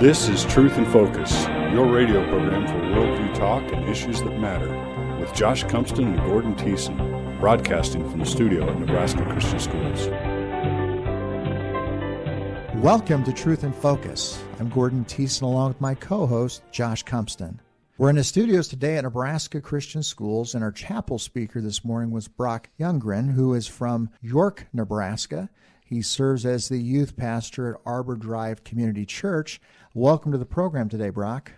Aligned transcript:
This 0.00 0.30
is 0.30 0.46
Truth 0.46 0.78
in 0.78 0.86
Focus, 0.86 1.44
your 1.74 1.84
radio 1.84 2.26
program 2.30 2.66
for 2.66 2.72
worldview 2.72 3.34
talk 3.34 3.62
and 3.70 3.86
issues 3.86 4.22
that 4.22 4.40
matter, 4.40 4.70
with 5.20 5.34
Josh 5.34 5.62
Cumpston 5.64 6.06
and 6.06 6.16
Gordon 6.20 6.54
Thiessen, 6.54 7.38
broadcasting 7.38 8.08
from 8.08 8.20
the 8.20 8.24
studio 8.24 8.66
at 8.70 8.80
Nebraska 8.80 9.22
Christian 9.30 9.60
Schools. 9.60 10.06
Welcome 12.82 13.24
to 13.24 13.32
Truth 13.34 13.62
in 13.62 13.74
Focus. 13.74 14.42
I'm 14.58 14.70
Gordon 14.70 15.04
Thiessen 15.04 15.42
along 15.42 15.68
with 15.68 15.82
my 15.82 15.94
co 15.94 16.26
host, 16.26 16.62
Josh 16.72 17.04
Cumpston. 17.04 17.58
We're 17.98 18.08
in 18.08 18.16
the 18.16 18.24
studios 18.24 18.68
today 18.68 18.96
at 18.96 19.04
Nebraska 19.04 19.60
Christian 19.60 20.02
Schools, 20.02 20.54
and 20.54 20.64
our 20.64 20.72
chapel 20.72 21.18
speaker 21.18 21.60
this 21.60 21.84
morning 21.84 22.10
was 22.10 22.26
Brock 22.26 22.70
Youngren, 22.80 23.34
who 23.34 23.52
is 23.52 23.66
from 23.66 24.08
York, 24.22 24.66
Nebraska. 24.72 25.50
He 25.90 26.02
serves 26.02 26.46
as 26.46 26.68
the 26.68 26.78
youth 26.78 27.16
pastor 27.16 27.74
at 27.74 27.80
Arbor 27.84 28.14
Drive 28.14 28.62
Community 28.62 29.04
Church. 29.04 29.60
Welcome 29.92 30.30
to 30.30 30.38
the 30.38 30.46
program 30.46 30.88
today, 30.88 31.10
Brock. 31.10 31.50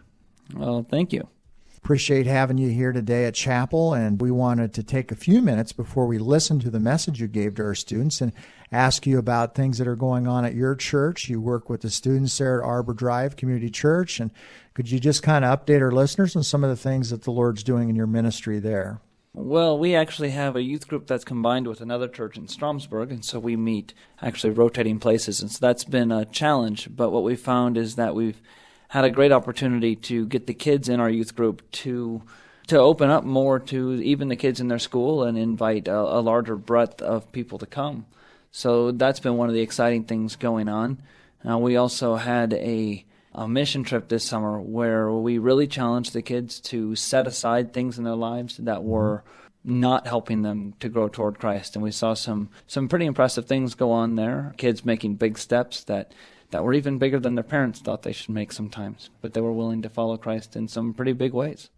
Well, 0.54 0.86
thank 0.90 1.12
you. 1.12 1.28
Appreciate 1.76 2.24
having 2.24 2.56
you 2.56 2.70
here 2.70 2.92
today 2.92 3.26
at 3.26 3.34
Chapel, 3.34 3.92
and 3.92 4.22
we 4.22 4.30
wanted 4.30 4.72
to 4.72 4.82
take 4.82 5.12
a 5.12 5.16
few 5.16 5.42
minutes 5.42 5.72
before 5.72 6.06
we 6.06 6.16
listen 6.16 6.58
to 6.60 6.70
the 6.70 6.80
message 6.80 7.20
you 7.20 7.28
gave 7.28 7.56
to 7.56 7.62
our 7.62 7.74
students 7.74 8.22
and 8.22 8.32
ask 8.70 9.06
you 9.06 9.18
about 9.18 9.54
things 9.54 9.76
that 9.76 9.86
are 9.86 9.96
going 9.96 10.26
on 10.26 10.46
at 10.46 10.54
your 10.54 10.76
church. 10.76 11.28
You 11.28 11.38
work 11.38 11.68
with 11.68 11.82
the 11.82 11.90
students 11.90 12.38
there 12.38 12.62
at 12.62 12.66
Arbor 12.66 12.94
Drive 12.94 13.36
Community 13.36 13.68
Church, 13.68 14.18
and 14.18 14.30
could 14.72 14.90
you 14.90 14.98
just 14.98 15.22
kind 15.22 15.44
of 15.44 15.60
update 15.60 15.82
our 15.82 15.92
listeners 15.92 16.34
on 16.36 16.42
some 16.42 16.64
of 16.64 16.70
the 16.70 16.76
things 16.76 17.10
that 17.10 17.24
the 17.24 17.30
Lord's 17.32 17.62
doing 17.62 17.90
in 17.90 17.96
your 17.96 18.06
ministry 18.06 18.58
there? 18.60 19.02
Well, 19.34 19.78
we 19.78 19.94
actually 19.94 20.30
have 20.32 20.56
a 20.56 20.62
youth 20.62 20.86
group 20.86 21.06
that's 21.06 21.24
combined 21.24 21.66
with 21.66 21.80
another 21.80 22.06
church 22.06 22.36
in 22.36 22.48
Stromsburg, 22.48 23.10
and 23.10 23.24
so 23.24 23.38
we 23.38 23.56
meet 23.56 23.94
actually 24.20 24.52
rotating 24.52 24.98
places, 24.98 25.40
and 25.40 25.50
so 25.50 25.58
that's 25.58 25.84
been 25.84 26.12
a 26.12 26.26
challenge. 26.26 26.94
But 26.94 27.12
what 27.12 27.22
we 27.22 27.34
found 27.34 27.78
is 27.78 27.94
that 27.96 28.14
we've 28.14 28.42
had 28.88 29.06
a 29.06 29.10
great 29.10 29.32
opportunity 29.32 29.96
to 29.96 30.26
get 30.26 30.46
the 30.46 30.52
kids 30.52 30.86
in 30.86 31.00
our 31.00 31.08
youth 31.08 31.34
group 31.34 31.62
to 31.72 32.22
to 32.66 32.78
open 32.78 33.08
up 33.08 33.24
more 33.24 33.58
to 33.58 33.94
even 34.02 34.28
the 34.28 34.36
kids 34.36 34.60
in 34.60 34.68
their 34.68 34.78
school 34.78 35.24
and 35.24 35.38
invite 35.38 35.88
a, 35.88 35.96
a 35.96 36.20
larger 36.20 36.54
breadth 36.54 37.00
of 37.00 37.32
people 37.32 37.58
to 37.58 37.66
come. 37.66 38.04
So 38.50 38.92
that's 38.92 39.18
been 39.18 39.38
one 39.38 39.48
of 39.48 39.54
the 39.54 39.62
exciting 39.62 40.04
things 40.04 40.36
going 40.36 40.68
on. 40.68 41.02
Uh, 41.48 41.56
we 41.58 41.76
also 41.76 42.16
had 42.16 42.52
a 42.52 43.04
a 43.34 43.48
mission 43.48 43.82
trip 43.84 44.08
this 44.08 44.24
summer 44.24 44.60
where 44.60 45.10
we 45.10 45.38
really 45.38 45.66
challenged 45.66 46.12
the 46.12 46.22
kids 46.22 46.60
to 46.60 46.94
set 46.94 47.26
aside 47.26 47.72
things 47.72 47.98
in 47.98 48.04
their 48.04 48.14
lives 48.14 48.56
that 48.58 48.78
mm-hmm. 48.78 48.88
were 48.88 49.24
not 49.64 50.06
helping 50.06 50.42
them 50.42 50.74
to 50.80 50.88
grow 50.88 51.08
toward 51.08 51.38
Christ. 51.38 51.76
And 51.76 51.82
we 51.82 51.92
saw 51.92 52.14
some 52.14 52.50
some 52.66 52.88
pretty 52.88 53.06
impressive 53.06 53.46
things 53.46 53.74
go 53.74 53.92
on 53.92 54.16
there. 54.16 54.54
Kids 54.56 54.84
making 54.84 55.16
big 55.16 55.38
steps 55.38 55.84
that 55.84 56.12
that 56.50 56.64
were 56.64 56.74
even 56.74 56.98
bigger 56.98 57.18
than 57.18 57.34
their 57.34 57.44
parents 57.44 57.80
thought 57.80 58.02
they 58.02 58.12
should 58.12 58.30
make 58.30 58.52
sometimes, 58.52 59.08
but 59.20 59.32
they 59.32 59.40
were 59.40 59.52
willing 59.52 59.82
to 59.82 59.88
follow 59.88 60.16
Christ 60.16 60.54
in 60.54 60.68
some 60.68 60.92
pretty 60.92 61.12
big 61.12 61.32
ways. 61.32 61.70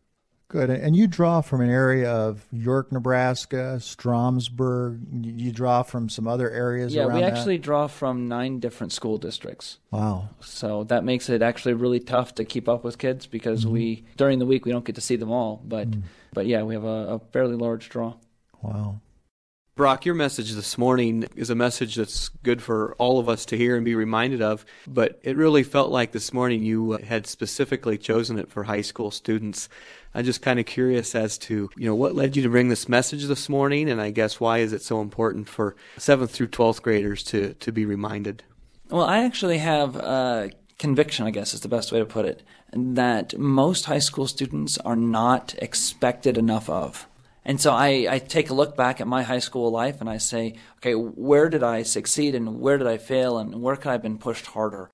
Good. 0.49 0.71
And 0.71 0.95
you 0.95 1.07
draw 1.07 1.41
from 1.41 1.63
an 1.63 1.71
area 1.71 2.13
of 2.13 2.47
York, 2.53 2.93
Nebraska, 2.93 3.77
Stromsburg. 3.79 5.01
You 5.41 5.51
draw 5.51 5.83
from 5.83 6.09
some 6.09 6.29
other 6.29 6.51
areas 6.51 6.95
yeah, 6.95 7.07
we 7.07 7.21
that? 7.21 7.33
actually 7.33 7.59
draw 7.59 7.87
from 7.87 8.29
nine 8.29 8.61
different 8.61 8.93
school 8.93 9.19
districts. 9.19 9.79
Wow. 9.91 10.29
So 10.41 10.85
that 10.85 11.03
makes 11.03 11.29
it 11.29 11.43
actually 11.43 11.75
really 11.75 11.99
tough 11.99 12.35
to 12.37 12.45
keep 12.45 12.69
up 12.69 12.85
with 12.85 12.99
kids 12.99 13.27
because 13.27 13.65
mm-hmm. 13.65 13.73
we 13.73 14.05
during 14.17 14.39
the 14.39 14.47
week 14.47 14.65
we 14.67 14.73
don't 14.73 14.85
get 14.85 14.95
to 14.97 15.01
see 15.01 15.17
them 15.17 15.31
all, 15.31 15.63
but 15.65 15.91
mm. 15.91 16.03
but 16.33 16.47
yeah, 16.47 16.63
we 16.63 16.75
have 16.75 16.85
a, 16.85 17.15
a 17.15 17.19
fairly 17.33 17.57
large 17.57 17.89
draw. 17.89 18.15
Wow. 18.63 19.01
Brock, 19.77 20.07
your 20.07 20.15
message 20.15 20.53
this 20.53 20.79
morning 20.79 21.27
is 21.35 21.51
a 21.51 21.57
message 21.57 21.97
that's 21.97 22.29
good 22.45 22.63
for 22.63 22.95
all 22.95 23.19
of 23.19 23.29
us 23.29 23.45
to 23.47 23.57
hear 23.57 23.75
and 23.75 23.85
be 23.85 23.97
reminded 23.97 24.41
of, 24.41 24.65
but 24.87 25.19
it 25.25 25.37
really 25.37 25.65
felt 25.65 25.91
like 25.91 26.13
this 26.13 26.33
morning 26.33 26.63
you 26.63 26.93
uh, 26.93 26.99
had 27.03 27.27
specifically 27.27 27.99
chosen 27.99 28.39
it 28.39 28.49
for 28.49 28.63
high 28.63 28.83
school 28.83 29.11
students. 29.11 29.69
I'm 30.15 30.25
just 30.25 30.43
kind 30.43 30.61
of 30.61 30.67
curious 30.67 31.17
as 31.17 31.37
to, 31.39 31.71
you 31.77 31.87
know, 31.89 31.95
what 31.97 32.15
led 32.15 32.37
you 32.37 32.43
to 32.45 32.49
bring 32.49 32.69
this 32.69 32.89
message 32.89 33.25
this 33.25 33.49
morning, 33.49 33.91
and 33.91 34.01
I 34.01 34.11
guess 34.11 34.39
why 34.39 34.59
is 34.59 34.73
it 34.73 34.81
so 34.81 35.01
important 35.01 35.49
for 35.49 35.75
7th 35.97 36.31
through 36.31 36.49
12th 36.49 36.81
graders 36.81 37.25
to, 37.25 37.55
to 37.55 37.73
be 37.73 37.85
reminded? 37.85 38.45
Well, 38.91 39.05
I 39.05 39.25
actually 39.25 39.59
have 39.59 39.97
a 39.97 40.53
conviction, 40.79 41.27
I 41.27 41.33
guess 41.33 41.53
is 41.53 41.63
the 41.63 41.69
best 41.69 41.91
way 41.91 41.99
to 41.99 42.07
put 42.07 42.27
it, 42.27 42.45
that 42.73 43.37
most 43.37 43.87
high 43.87 43.99
school 43.99 44.29
students 44.29 44.79
are 44.79 44.95
not 44.95 45.57
expected 45.59 46.39
enough 46.39 46.71
of. 46.71 47.09
And 47.45 47.61
so 47.61 47.73
I, 47.73 48.07
I 48.09 48.19
take 48.19 48.51
a 48.51 48.55
look 48.55 48.77
back 48.77 49.01
at 49.01 49.07
my 49.07 49.23
high 49.23 49.39
school 49.39 49.71
life 49.71 50.01
and 50.01 50.09
I 50.09 50.17
say, 50.17 50.55
okay, 50.79 50.95
where 50.95 51.49
did 51.49 51.63
I 51.63 51.83
succeed 51.83 52.35
and 52.35 52.61
where 52.61 52.79
did 52.79 52.87
I 52.87 52.97
fail 52.97 53.39
and 53.39 53.61
where 53.61 53.77
could 53.77 53.89
I 53.89 53.93
have 53.93 54.03
been 54.03 54.19
pushed 54.19 54.47
harder? 54.47 54.91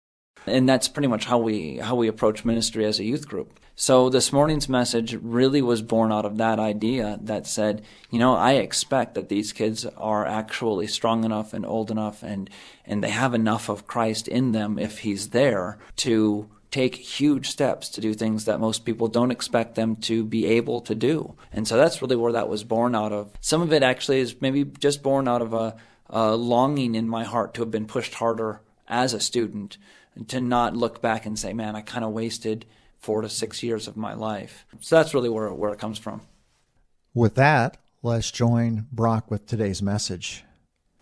And 0.46 0.68
that's 0.68 0.88
pretty 0.88 1.08
much 1.08 1.26
how 1.26 1.38
we 1.38 1.76
how 1.76 1.94
we 1.94 2.08
approach 2.08 2.44
ministry 2.44 2.86
as 2.86 2.98
a 2.98 3.04
youth 3.04 3.28
group. 3.28 3.60
So 3.76 4.10
this 4.10 4.32
morning's 4.32 4.68
message 4.68 5.14
really 5.14 5.62
was 5.62 5.82
born 5.82 6.12
out 6.12 6.24
of 6.24 6.38
that 6.38 6.58
idea 6.58 7.18
that 7.22 7.46
said, 7.46 7.82
you 8.10 8.18
know, 8.18 8.34
I 8.34 8.52
expect 8.52 9.14
that 9.14 9.28
these 9.28 9.52
kids 9.52 9.86
are 9.96 10.26
actually 10.26 10.86
strong 10.86 11.24
enough 11.24 11.52
and 11.52 11.64
old 11.64 11.90
enough 11.90 12.22
and 12.22 12.48
and 12.84 13.04
they 13.04 13.10
have 13.10 13.34
enough 13.34 13.68
of 13.68 13.86
Christ 13.86 14.28
in 14.28 14.52
them 14.52 14.78
if 14.78 15.00
he's 15.00 15.30
there 15.30 15.78
to 15.96 16.48
take 16.70 16.94
huge 16.94 17.50
steps 17.50 17.88
to 17.90 18.00
do 18.00 18.14
things 18.14 18.44
that 18.44 18.60
most 18.60 18.84
people 18.84 19.08
don't 19.08 19.30
expect 19.30 19.74
them 19.74 19.96
to 19.96 20.24
be 20.24 20.46
able 20.46 20.80
to 20.80 20.94
do. 20.94 21.34
And 21.52 21.66
so 21.66 21.76
that's 21.76 22.00
really 22.00 22.16
where 22.16 22.32
that 22.32 22.48
was 22.48 22.64
born 22.64 22.94
out 22.94 23.12
of. 23.12 23.32
Some 23.40 23.62
of 23.62 23.72
it 23.72 23.82
actually 23.82 24.20
is 24.20 24.40
maybe 24.40 24.64
just 24.64 25.02
born 25.02 25.26
out 25.26 25.42
of 25.42 25.52
a, 25.52 25.76
a 26.08 26.36
longing 26.36 26.94
in 26.94 27.08
my 27.08 27.24
heart 27.24 27.54
to 27.54 27.62
have 27.62 27.70
been 27.70 27.86
pushed 27.86 28.14
harder 28.14 28.60
as 28.88 29.14
a 29.14 29.20
student, 29.20 29.78
and 30.16 30.28
to 30.28 30.40
not 30.40 30.76
look 30.76 31.00
back 31.00 31.24
and 31.24 31.38
say, 31.38 31.52
man, 31.52 31.76
I 31.76 31.80
kind 31.80 32.04
of 32.04 32.10
wasted 32.10 32.66
four 32.98 33.22
to 33.22 33.28
six 33.28 33.62
years 33.62 33.86
of 33.86 33.96
my 33.96 34.14
life. 34.14 34.66
So 34.80 34.96
that's 34.96 35.14
really 35.14 35.28
where, 35.28 35.52
where 35.54 35.72
it 35.72 35.78
comes 35.78 35.98
from. 35.98 36.22
With 37.14 37.36
that, 37.36 37.76
let's 38.02 38.32
join 38.32 38.86
Brock 38.90 39.30
with 39.30 39.46
today's 39.46 39.80
message. 39.80 40.44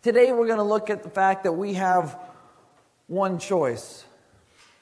Today, 0.02 0.32
we're 0.32 0.46
going 0.46 0.58
to 0.58 0.62
look 0.62 0.90
at 0.90 1.02
the 1.02 1.10
fact 1.10 1.44
that 1.44 1.52
we 1.52 1.74
have 1.74 2.18
one 3.06 3.38
choice. 3.38 4.04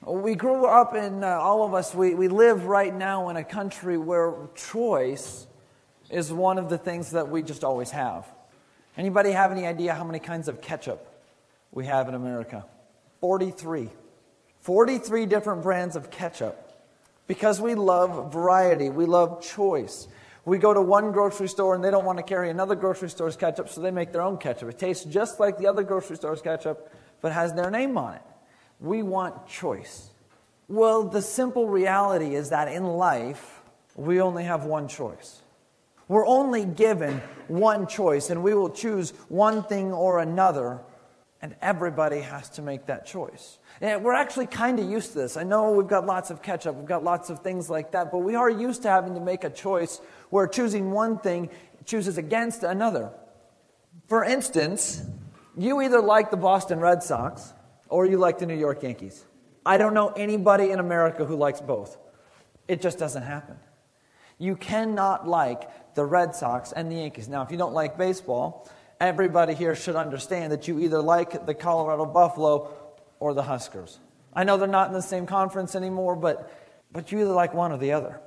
We 0.07 0.37
grew 0.37 0.67
up 0.67 0.95
in, 0.95 1.25
uh, 1.25 1.27
all 1.27 1.67
of 1.67 1.75
us, 1.75 1.93
we, 1.93 2.15
we 2.15 2.29
live 2.29 2.67
right 2.67 2.95
now 2.95 3.29
in 3.29 3.37
a 3.37 3.43
country 3.43 3.99
where 3.99 4.35
choice 4.55 5.49
is 6.11 6.33
one 6.33 6.59
of 6.59 6.69
the 6.69 6.79
things 6.79 7.11
that 7.11 7.29
we 7.29 7.43
just 7.43 7.65
always 7.65 7.91
have. 7.91 8.25
Anybody 8.97 9.33
have 9.33 9.51
any 9.51 9.67
idea 9.67 9.95
how 9.95 10.05
many 10.05 10.21
kinds 10.21 10.47
of 10.47 10.61
ketchup 10.61 11.05
we 11.73 11.87
have 11.87 12.09
in 12.09 12.15
America? 12.15 12.65
43. 13.21 13.91
43 14.61 15.27
different 15.27 15.65
brands 15.65 15.97
of 15.97 16.09
ketchup. 16.09 16.63
Because 17.27 17.61
we 17.61 17.75
love 17.75 18.33
variety, 18.33 18.91
we 18.91 19.07
love 19.07 19.43
choice. 19.43 20.07
We 20.45 20.59
go 20.59 20.73
to 20.73 20.81
one 20.81 21.11
grocery 21.11 21.49
store 21.49 21.75
and 21.75 21.83
they 21.83 21.91
don't 21.91 22.05
want 22.05 22.19
to 22.19 22.23
carry 22.23 22.49
another 22.49 22.77
grocery 22.77 23.11
store's 23.11 23.35
ketchup, 23.35 23.69
so 23.69 23.81
they 23.81 23.91
make 23.91 24.13
their 24.13 24.23
own 24.23 24.39
ketchup. 24.39 24.69
It 24.69 24.79
tastes 24.79 25.05
just 25.05 25.41
like 25.41 25.59
the 25.59 25.67
other 25.67 25.83
grocery 25.83 26.15
store's 26.15 26.41
ketchup, 26.41 26.95
but 27.21 27.33
has 27.33 27.55
their 27.55 27.73
name 27.73 27.99
on 27.99 28.15
it. 28.15 28.23
We 28.81 29.03
want 29.03 29.47
choice. 29.47 30.11
Well, 30.69 31.05
the 31.05 31.23
simple 31.23 31.69
reality 31.69 32.35
is 32.35 32.51
that 32.51 32.69
in 32.69 32.85
life, 32.85 33.63
we 33.95 34.21
only 34.21 34.45
have 34.45 34.65
one 34.65 34.89
choice. 34.89 35.43
We're 36.09 36.27
only 36.27 36.65
given 36.65 37.21
one 37.49 37.87
choice, 37.87 38.31
and 38.31 38.43
we 38.43 38.55
will 38.55 38.71
choose 38.71 39.11
one 39.29 39.63
thing 39.63 39.93
or 39.93 40.21
another, 40.21 40.81
and 41.43 41.57
everybody 41.63 42.21
has 42.21 42.49
to 42.51 42.63
make 42.63 42.87
that 42.87 43.07
choice. 43.07 43.59
And 43.81 44.05
we're 44.05 44.15
actually 44.15 44.47
kind 44.47 44.79
of 44.79 44.89
used 44.89 45.13
to 45.13 45.19
this. 45.19 45.37
I 45.37 45.43
know 45.43 45.73
we've 45.73 45.87
got 45.87 46.07
lots 46.07 46.31
of 46.31 46.43
ketchup, 46.43 46.77
we've 46.77 46.87
got 46.87 47.03
lots 47.03 47.31
of 47.31 47.41
things 47.41 47.69
like 47.69 47.93
that, 47.93 48.13
but 48.13 48.19
we 48.19 48.35
are 48.35 48.51
used 48.51 48.83
to 48.83 48.89
having 48.89 49.15
to 49.15 49.21
make 49.21 49.45
a 49.45 49.51
choice 49.51 50.01
where 50.31 50.47
choosing 50.47 50.93
one 50.93 51.19
thing 51.19 51.51
chooses 51.85 52.19
against 52.19 52.63
another. 52.63 53.11
For 54.09 54.25
instance, 54.25 55.03
you 55.57 55.81
either 55.81 56.01
like 56.01 56.31
the 56.31 56.37
Boston 56.37 56.81
Red 56.81 57.03
Sox 57.03 57.53
or 57.89 58.07
you 58.07 58.19
like 58.19 58.39
the 58.39 58.47
New 58.47 58.57
York 58.57 58.83
Yankees. 58.83 59.25
I 59.65 59.79
don't 59.79 59.95
know 59.95 60.09
anybody 60.11 60.71
in 60.71 60.79
America 60.79 61.25
who 61.25 61.37
likes 61.37 61.61
both. 61.61 61.99
It 62.69 62.81
just 62.81 62.99
doesn't 62.99 63.23
happen. 63.23 63.57
You 64.39 64.57
cannot 64.57 65.27
like 65.27 65.95
the 65.95 66.05
Red 66.05 66.35
Sox 66.35 66.73
and 66.73 66.91
the 66.91 66.97
Yankees. 66.97 67.29
Now, 67.29 67.43
if 67.43 67.51
you 67.51 67.57
don't 67.57 67.73
like 67.73 67.97
baseball, 67.97 68.69
everybody 69.01 69.55
here 69.55 69.75
should 69.75 69.97
understand 69.97 70.53
that 70.53 70.69
you 70.69 70.79
either 70.81 71.01
like 71.01 71.47
the 71.47 71.55
Colorado 71.55 72.05
Buffalo 72.05 72.73
or 73.19 73.35
the 73.35 73.43
Huskers. 73.43 73.99
I 74.33 74.45
know 74.45 74.59
they're 74.59 74.69
not 74.69 74.89
in 74.89 74.93
the 74.93 75.03
same 75.03 75.27
conference 75.27 75.75
anymore, 75.75 76.17
but, 76.17 76.53
but 76.93 77.11
you 77.11 77.21
either 77.21 77.33
like 77.33 77.55
one 77.55 77.73
or 77.73 77.79
the 77.79 77.93
other. 77.93 78.21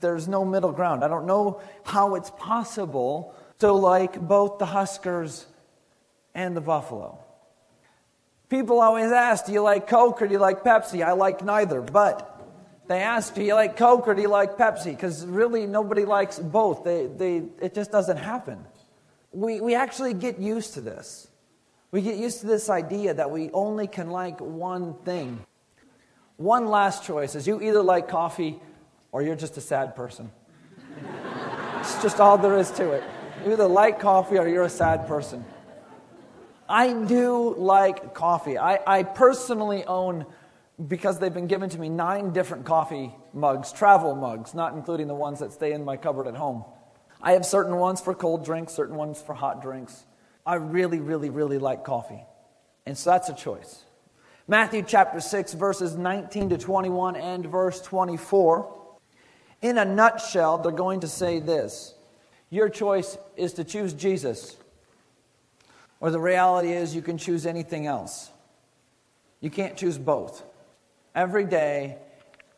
There's 0.00 0.26
no 0.26 0.44
middle 0.44 0.72
ground. 0.72 1.04
I 1.04 1.08
don't 1.08 1.26
know 1.26 1.60
how 1.84 2.14
it's 2.14 2.30
possible 2.30 3.34
to 3.58 3.70
like 3.70 4.18
both 4.18 4.58
the 4.58 4.66
Huskers 4.66 5.46
and 6.34 6.56
the 6.56 6.62
Buffalo. 6.62 7.23
People 8.48 8.80
always 8.80 9.10
ask, 9.10 9.46
do 9.46 9.52
you 9.52 9.62
like 9.62 9.86
Coke 9.86 10.20
or 10.20 10.26
do 10.26 10.32
you 10.32 10.38
like 10.38 10.62
Pepsi? 10.62 11.04
I 11.04 11.12
like 11.12 11.44
neither. 11.44 11.80
But 11.80 12.30
they 12.86 13.00
ask, 13.00 13.34
do 13.34 13.42
you 13.42 13.54
like 13.54 13.76
Coke 13.76 14.06
or 14.06 14.14
do 14.14 14.22
you 14.22 14.28
like 14.28 14.56
Pepsi? 14.56 14.86
Because 14.86 15.24
really 15.24 15.66
nobody 15.66 16.04
likes 16.04 16.38
both. 16.38 16.84
They, 16.84 17.06
they, 17.06 17.42
it 17.60 17.74
just 17.74 17.90
doesn't 17.90 18.18
happen. 18.18 18.64
We, 19.32 19.60
we 19.60 19.74
actually 19.74 20.14
get 20.14 20.38
used 20.38 20.74
to 20.74 20.80
this. 20.80 21.28
We 21.90 22.02
get 22.02 22.16
used 22.16 22.40
to 22.40 22.46
this 22.46 22.68
idea 22.68 23.14
that 23.14 23.30
we 23.30 23.50
only 23.52 23.86
can 23.86 24.10
like 24.10 24.40
one 24.40 24.94
thing. 25.04 25.44
One 26.36 26.66
last 26.66 27.04
choice 27.04 27.34
is 27.34 27.46
you 27.46 27.62
either 27.62 27.82
like 27.82 28.08
coffee 28.08 28.60
or 29.12 29.22
you're 29.22 29.36
just 29.36 29.56
a 29.56 29.60
sad 29.60 29.94
person. 29.94 30.30
it's 31.78 32.02
just 32.02 32.20
all 32.20 32.36
there 32.36 32.58
is 32.58 32.70
to 32.72 32.90
it. 32.90 33.04
You 33.44 33.52
either 33.52 33.68
like 33.68 34.00
coffee 34.00 34.38
or 34.38 34.48
you're 34.48 34.64
a 34.64 34.68
sad 34.68 35.06
person. 35.06 35.44
I 36.68 36.92
do 36.92 37.54
like 37.56 38.14
coffee. 38.14 38.58
I, 38.58 38.80
I 38.86 39.02
personally 39.02 39.84
own, 39.84 40.26
because 40.86 41.18
they've 41.18 41.32
been 41.32 41.46
given 41.46 41.70
to 41.70 41.78
me, 41.78 41.88
nine 41.88 42.32
different 42.32 42.64
coffee 42.64 43.14
mugs, 43.32 43.72
travel 43.72 44.14
mugs, 44.14 44.54
not 44.54 44.74
including 44.74 45.08
the 45.08 45.14
ones 45.14 45.40
that 45.40 45.52
stay 45.52 45.72
in 45.72 45.84
my 45.84 45.96
cupboard 45.96 46.26
at 46.26 46.36
home. 46.36 46.64
I 47.20 47.32
have 47.32 47.46
certain 47.46 47.76
ones 47.76 48.00
for 48.00 48.14
cold 48.14 48.44
drinks, 48.44 48.72
certain 48.72 48.96
ones 48.96 49.20
for 49.20 49.34
hot 49.34 49.62
drinks. 49.62 50.04
I 50.46 50.56
really, 50.56 51.00
really, 51.00 51.30
really 51.30 51.58
like 51.58 51.84
coffee. 51.84 52.22
And 52.86 52.96
so 52.96 53.10
that's 53.10 53.28
a 53.28 53.34
choice. 53.34 53.84
Matthew 54.46 54.82
chapter 54.86 55.20
6, 55.20 55.54
verses 55.54 55.96
19 55.96 56.50
to 56.50 56.58
21 56.58 57.16
and 57.16 57.46
verse 57.46 57.80
24. 57.80 58.82
In 59.62 59.78
a 59.78 59.84
nutshell, 59.86 60.58
they're 60.58 60.72
going 60.72 61.00
to 61.00 61.08
say 61.08 61.40
this 61.40 61.94
Your 62.50 62.68
choice 62.68 63.16
is 63.36 63.54
to 63.54 63.64
choose 63.64 63.94
Jesus, 63.94 64.56
or 66.04 66.10
the 66.10 66.20
reality 66.20 66.70
is 66.70 66.94
you 66.94 67.00
can 67.00 67.16
choose 67.16 67.46
anything 67.46 67.86
else. 67.86 68.30
You 69.40 69.48
can't 69.48 69.74
choose 69.74 69.96
both. 69.96 70.44
Every 71.14 71.46
day, 71.46 71.96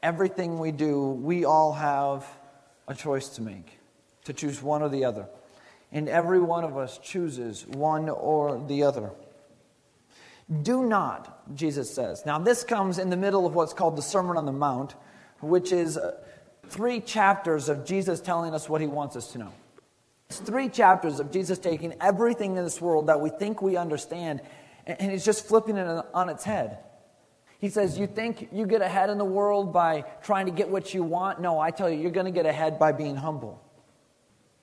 everything 0.03 0.59
we 0.59 0.73
do, 0.73 1.11
we 1.11 1.45
all 1.45 1.73
have 1.73 2.27
a 2.89 2.95
choice 2.95 3.29
to 3.37 3.43
make, 3.43 3.79
to 4.25 4.33
choose 4.33 4.61
one 4.61 4.83
or 4.83 4.89
the 4.89 5.05
other. 5.05 5.29
And 5.93 6.09
every 6.09 6.41
one 6.41 6.65
of 6.65 6.77
us 6.77 6.99
chooses 6.99 7.65
one 7.69 8.09
or 8.09 8.61
the 8.67 8.83
other. 8.83 9.13
Do 10.63 10.83
not, 10.83 11.55
Jesus 11.55 11.95
says. 11.95 12.27
Now, 12.27 12.41
this 12.41 12.65
comes 12.65 12.99
in 12.99 13.11
the 13.11 13.17
middle 13.17 13.47
of 13.47 13.55
what's 13.55 13.73
called 13.73 13.95
the 13.95 14.03
Sermon 14.03 14.37
on 14.37 14.47
the 14.47 14.51
Mount, 14.51 14.97
which 15.41 15.71
is 15.71 15.97
uh, 15.97 16.17
three 16.67 16.99
chapters 16.99 17.69
of 17.69 17.85
Jesus 17.85 18.21
telling 18.21 18.55
us 18.55 18.69
what 18.69 18.81
he 18.81 18.89
wants 18.89 19.15
us 19.15 19.31
to 19.31 19.39
know. 19.39 19.53
Three 20.37 20.69
chapters 20.69 21.21
of 21.21 21.31
Jesus 21.31 21.59
taking 21.59 21.95
everything 22.01 22.57
in 22.57 22.65
this 22.65 22.81
world 22.81 23.09
that 23.09 23.21
we 23.21 23.31
think 23.31 23.63
we 23.63 23.77
understand, 23.77 24.41
and 24.87 25.11
he's 25.11 25.25
just 25.25 25.47
flipping 25.47 25.77
it 25.77 26.05
on 26.15 26.29
its 26.29 26.45
head. 26.45 26.79
He 27.59 27.69
says, 27.69 27.99
You 27.99 28.07
think 28.07 28.49
you 28.53 28.67
get 28.67 28.83
ahead 28.83 29.11
in 29.11 29.19
the 29.19 29.25
world 29.25 29.73
by 29.73 30.05
trying 30.23 30.47
to 30.47 30.53
get 30.53 30.69
what 30.69 30.93
you 30.95 31.03
want? 31.03 31.41
No, 31.41 31.59
I 31.59 31.71
tell 31.71 31.89
you, 31.89 32.01
you're 32.01 32.11
going 32.11 32.27
to 32.27 32.33
get 32.33 32.47
ahead 32.47 32.79
by 32.79 32.93
being 32.93 33.17
humble. 33.17 33.63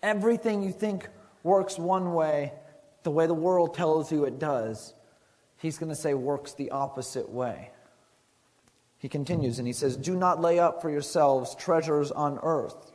Everything 0.02 0.64
you 0.64 0.72
think 0.72 1.08
works 1.44 1.78
one 1.78 2.14
way, 2.14 2.54
the 3.04 3.12
way 3.12 3.28
the 3.28 3.34
world 3.34 3.74
tells 3.74 4.12
you 4.12 4.26
it 4.26 4.40
does, 4.40 4.94
he's 5.58 5.78
going 5.78 5.90
to 5.90 5.96
say 5.96 6.14
works 6.14 6.54
the 6.54 6.72
opposite 6.72 7.30
way. 7.30 7.72
He 8.98 9.10
continues 9.10 9.60
and 9.60 9.68
he 9.68 9.74
says, 9.74 9.98
Do 9.98 10.16
not 10.16 10.40
lay 10.40 10.60
up 10.60 10.82
for 10.82 10.90
yourselves 10.90 11.56
treasures 11.56 12.12
on 12.12 12.40
earth, 12.42 12.93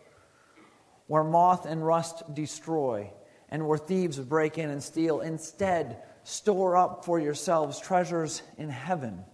where 1.09 1.25
moth 1.25 1.67
and 1.67 1.85
rust 1.85 2.23
destroy, 2.35 3.11
and 3.49 3.67
where 3.67 3.79
thieves 3.79 4.19
break 4.21 4.59
in 4.59 4.71
and 4.71 4.83
steal. 4.83 5.21
Instead, 5.21 6.03
store 6.23 6.77
up 6.77 7.05
for 7.05 7.19
yourselves 7.19 7.81
treasures 7.81 8.43
in 8.59 8.69
heaven, 8.69 9.25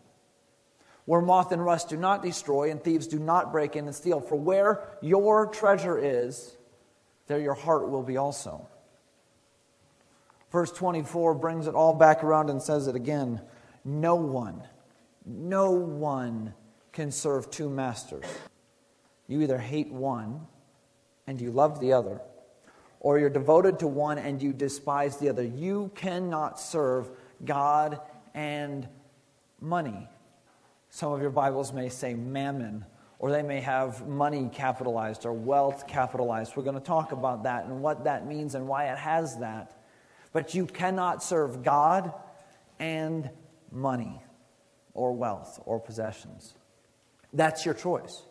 where 1.05 1.21
moth 1.21 1.53
and 1.53 1.62
rust 1.62 1.91
do 1.91 1.97
not 1.97 2.23
destroy, 2.23 2.71
and 2.71 2.82
thieves 2.82 3.09
do 3.09 3.19
not 3.19 3.53
break 3.53 3.76
in 3.76 3.87
and 3.87 3.94
steal. 3.94 4.21
For 4.21 4.37
where 4.37 4.97
your 5.03 5.47
treasure 5.47 5.99
is, 5.99 6.56
there 7.26 7.41
your 7.41 7.55
heart 7.55 7.91
will 7.91 8.05
be 8.05 8.17
also. 8.17 8.69
Verse 10.53 10.71
24 10.71 11.35
brings 11.35 11.67
it 11.67 11.75
all 11.75 11.93
back 11.93 12.23
around 12.23 12.49
and 12.49 12.62
says 12.62 12.87
it 12.87 12.94
again. 12.94 13.41
No 13.85 14.15
one, 14.15 14.62
no 15.26 15.73
one 15.73 16.55
can 16.93 17.11
serve 17.11 17.50
two 17.50 17.69
masters. 17.69 18.25
You 19.26 19.43
either 19.43 19.59
hate 19.59 19.91
one 19.91 20.47
and 21.26 21.41
you 21.41 21.50
love 21.50 21.81
the 21.81 21.93
other, 21.93 22.21
or 23.00 23.19
you're 23.19 23.31
devoted 23.31 23.79
to 23.81 23.87
one 23.87 24.19
and 24.19 24.43
you 24.43 24.53
despise 24.53 25.17
the 25.19 25.29
other. 25.29 25.43
You 25.43 25.91
cannot 25.94 26.59
serve 26.61 27.11
God 27.44 28.00
and 28.35 28.88
money. 29.61 30.09
Some 30.91 31.12
of 31.12 31.21
your 31.21 31.31
Bibles 31.31 31.73
may 31.73 31.88
say 31.88 32.15
mammon, 32.15 32.85
or 33.19 33.31
they 33.31 33.43
may 33.43 33.61
have 33.61 34.06
money 34.06 34.50
capitalized 34.53 35.26
or 35.26 35.32
wealth 35.32 35.87
capitalized. 35.87 36.56
We're 36.56 36.62
going 36.62 36.79
to 36.79 36.81
talk 36.81 37.12
about 37.12 37.44
that 37.44 37.65
and 37.65 37.81
what 37.81 38.05
that 38.05 38.26
means 38.26 38.55
and 38.55 38.69
why 38.69 38.87
it 38.93 38.99
has 38.99 39.38
that. 39.38 39.81
But 40.32 40.55
you 40.55 40.67
cannot 40.67 41.23
serve 41.23 41.62
God 41.62 42.12
and 42.79 43.31
money 43.71 44.21
or 44.93 45.12
wealth 45.12 45.61
or 45.65 45.81
possessions. 45.81 46.55
That's 47.32 47.65
your 47.65 47.75
choice. 47.75 48.23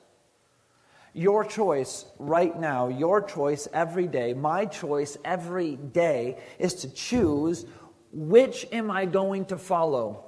Your 1.13 1.45
choice 1.45 2.05
right 2.17 2.59
now, 2.59 2.87
your 2.87 3.21
choice 3.21 3.67
every 3.71 4.07
day, 4.07 4.33
my 4.33 4.65
choice 4.65 5.15
every 5.23 5.75
day 5.75 6.39
is 6.57 6.73
to 6.75 6.89
choose 6.91 7.65
which 8.11 8.65
am 8.71 8.89
I 8.89 9.05
going 9.05 9.45
to 9.45 9.57
follow? 9.57 10.25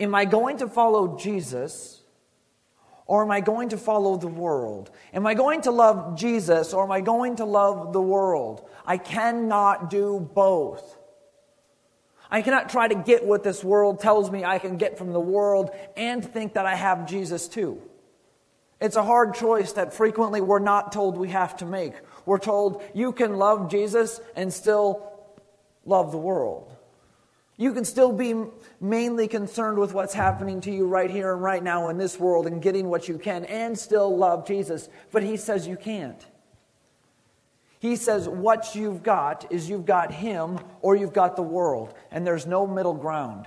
Am 0.00 0.14
I 0.14 0.24
going 0.24 0.58
to 0.58 0.68
follow 0.68 1.16
Jesus 1.16 2.02
or 3.06 3.22
am 3.22 3.30
I 3.30 3.40
going 3.40 3.68
to 3.68 3.76
follow 3.76 4.16
the 4.16 4.26
world? 4.26 4.90
Am 5.12 5.26
I 5.26 5.34
going 5.34 5.60
to 5.62 5.70
love 5.70 6.16
Jesus 6.16 6.72
or 6.72 6.84
am 6.84 6.90
I 6.90 7.00
going 7.00 7.36
to 7.36 7.44
love 7.44 7.92
the 7.92 8.00
world? 8.00 8.68
I 8.84 8.96
cannot 8.96 9.90
do 9.90 10.28
both. 10.34 10.98
I 12.30 12.42
cannot 12.42 12.70
try 12.70 12.88
to 12.88 12.94
get 12.94 13.24
what 13.24 13.44
this 13.44 13.62
world 13.62 14.00
tells 14.00 14.30
me 14.30 14.44
I 14.44 14.58
can 14.58 14.76
get 14.76 14.98
from 14.98 15.12
the 15.12 15.20
world 15.20 15.70
and 15.96 16.24
think 16.24 16.54
that 16.54 16.64
I 16.64 16.74
have 16.74 17.06
Jesus 17.06 17.46
too. 17.46 17.82
It's 18.82 18.96
a 18.96 19.04
hard 19.04 19.34
choice 19.34 19.72
that 19.74 19.94
frequently 19.94 20.40
we're 20.40 20.58
not 20.58 20.90
told 20.90 21.16
we 21.16 21.28
have 21.28 21.56
to 21.58 21.64
make. 21.64 21.94
We're 22.26 22.38
told 22.38 22.82
you 22.92 23.12
can 23.12 23.36
love 23.36 23.70
Jesus 23.70 24.20
and 24.34 24.52
still 24.52 25.08
love 25.84 26.10
the 26.10 26.18
world. 26.18 26.76
You 27.56 27.72
can 27.74 27.84
still 27.84 28.12
be 28.12 28.34
mainly 28.80 29.28
concerned 29.28 29.78
with 29.78 29.94
what's 29.94 30.14
happening 30.14 30.60
to 30.62 30.72
you 30.72 30.88
right 30.88 31.08
here 31.08 31.32
and 31.32 31.40
right 31.40 31.62
now 31.62 31.90
in 31.90 31.96
this 31.96 32.18
world 32.18 32.48
and 32.48 32.60
getting 32.60 32.88
what 32.88 33.06
you 33.06 33.18
can 33.18 33.44
and 33.44 33.78
still 33.78 34.16
love 34.16 34.48
Jesus. 34.48 34.88
But 35.12 35.22
he 35.22 35.36
says 35.36 35.64
you 35.64 35.76
can't. 35.76 36.26
He 37.78 37.94
says 37.94 38.28
what 38.28 38.74
you've 38.74 39.04
got 39.04 39.52
is 39.52 39.70
you've 39.70 39.86
got 39.86 40.10
him 40.10 40.58
or 40.80 40.96
you've 40.96 41.12
got 41.12 41.36
the 41.36 41.42
world, 41.42 41.94
and 42.10 42.26
there's 42.26 42.46
no 42.46 42.66
middle 42.66 42.94
ground. 42.94 43.46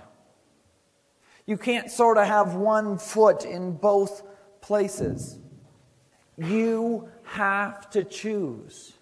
You 1.45 1.57
can't 1.57 1.91
sort 1.91 2.17
of 2.17 2.25
have 2.25 2.55
one 2.55 2.97
foot 2.97 3.43
in 3.43 3.73
both 3.73 4.23
places. 4.65 5.37
You 6.37 7.07
have 7.23 7.87
to 7.91 8.03
choose. 8.03 8.93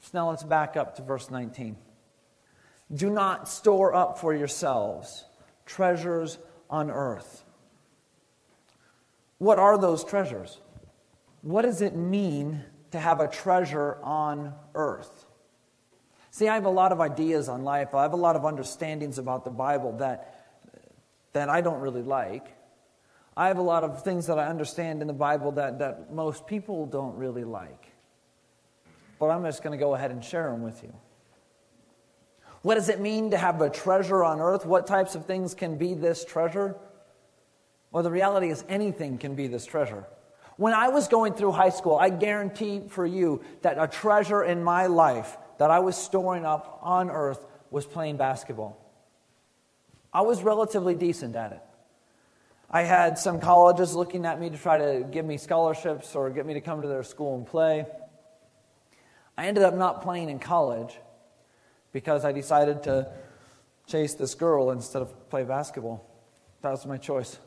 So 0.00 0.10
now 0.14 0.30
let's 0.30 0.42
back 0.42 0.78
up 0.78 0.96
to 0.96 1.02
verse 1.02 1.30
19. 1.30 1.76
Do 2.92 3.10
not 3.10 3.48
store 3.48 3.94
up 3.94 4.18
for 4.18 4.34
yourselves 4.34 5.26
treasures 5.66 6.38
on 6.70 6.90
earth. 6.90 7.44
What 9.36 9.58
are 9.58 9.76
those 9.76 10.04
treasures? 10.04 10.58
What 11.42 11.62
does 11.62 11.82
it 11.82 11.94
mean 11.94 12.64
to 12.92 12.98
have 12.98 13.20
a 13.20 13.28
treasure 13.28 13.98
on 14.02 14.54
earth? 14.74 15.26
See, 16.30 16.48
I 16.48 16.54
have 16.54 16.64
a 16.64 16.70
lot 16.70 16.92
of 16.92 17.00
ideas 17.00 17.50
on 17.50 17.62
life. 17.62 17.94
I 17.94 18.02
have 18.02 18.14
a 18.14 18.16
lot 18.16 18.36
of 18.36 18.46
understandings 18.46 19.18
about 19.18 19.44
the 19.44 19.50
Bible 19.50 19.98
that, 19.98 20.46
that 21.34 21.50
I 21.50 21.60
don't 21.60 21.80
really 21.80 22.02
like. 22.02 22.56
I 23.36 23.48
have 23.48 23.58
a 23.58 23.62
lot 23.62 23.84
of 23.84 24.02
things 24.02 24.26
that 24.26 24.38
I 24.38 24.46
understand 24.46 25.00
in 25.00 25.06
the 25.06 25.14
Bible 25.14 25.52
that, 25.52 25.78
that 25.78 26.12
most 26.12 26.46
people 26.46 26.86
don't 26.86 27.16
really 27.16 27.44
like. 27.44 27.92
But 29.18 29.26
I'm 29.26 29.44
just 29.44 29.62
going 29.62 29.78
to 29.78 29.82
go 29.82 29.94
ahead 29.94 30.10
and 30.10 30.24
share 30.24 30.50
them 30.50 30.62
with 30.62 30.82
you. 30.82 30.92
What 32.62 32.74
does 32.74 32.88
it 32.88 33.00
mean 33.00 33.30
to 33.30 33.38
have 33.38 33.60
a 33.60 33.70
treasure 33.70 34.22
on 34.22 34.40
earth? 34.40 34.66
What 34.66 34.86
types 34.86 35.14
of 35.14 35.24
things 35.26 35.54
can 35.54 35.76
be 35.76 35.94
this 35.94 36.24
treasure? 36.24 36.76
Well, 37.90 38.02
the 38.02 38.10
reality 38.10 38.50
is 38.50 38.64
anything 38.68 39.18
can 39.18 39.34
be 39.34 39.46
this 39.46 39.64
treasure. 39.64 40.06
When 40.56 40.74
I 40.74 40.88
was 40.88 41.08
going 41.08 41.32
through 41.34 41.52
high 41.52 41.70
school, 41.70 41.96
I 41.96 42.10
guarantee 42.10 42.82
for 42.88 43.06
you 43.06 43.42
that 43.62 43.76
a 43.78 43.86
treasure 43.88 44.42
in 44.42 44.62
my 44.62 44.86
life 44.86 45.38
that 45.58 45.70
I 45.70 45.78
was 45.78 45.96
storing 45.96 46.44
up 46.44 46.78
on 46.82 47.10
earth 47.10 47.46
was 47.70 47.86
playing 47.86 48.18
basketball. 48.18 48.76
I 50.12 50.20
was 50.22 50.42
relatively 50.42 50.94
decent 50.94 51.36
at 51.36 51.52
it. 51.52 51.62
I 52.72 52.82
had 52.82 53.18
some 53.18 53.40
colleges 53.40 53.96
looking 53.96 54.24
at 54.24 54.38
me 54.38 54.48
to 54.48 54.56
try 54.56 54.78
to 54.78 55.04
give 55.10 55.26
me 55.26 55.38
scholarships 55.38 56.14
or 56.14 56.30
get 56.30 56.46
me 56.46 56.54
to 56.54 56.60
come 56.60 56.82
to 56.82 56.88
their 56.88 57.02
school 57.02 57.34
and 57.36 57.44
play. 57.44 57.84
I 59.36 59.46
ended 59.46 59.64
up 59.64 59.74
not 59.74 60.02
playing 60.02 60.30
in 60.30 60.38
college 60.38 60.96
because 61.90 62.24
I 62.24 62.30
decided 62.30 62.84
to 62.84 63.10
chase 63.88 64.14
this 64.14 64.36
girl 64.36 64.70
instead 64.70 65.02
of 65.02 65.28
play 65.30 65.42
basketball. 65.42 66.06
That 66.62 66.70
was 66.70 66.86
my 66.86 66.96
choice. 66.96 67.40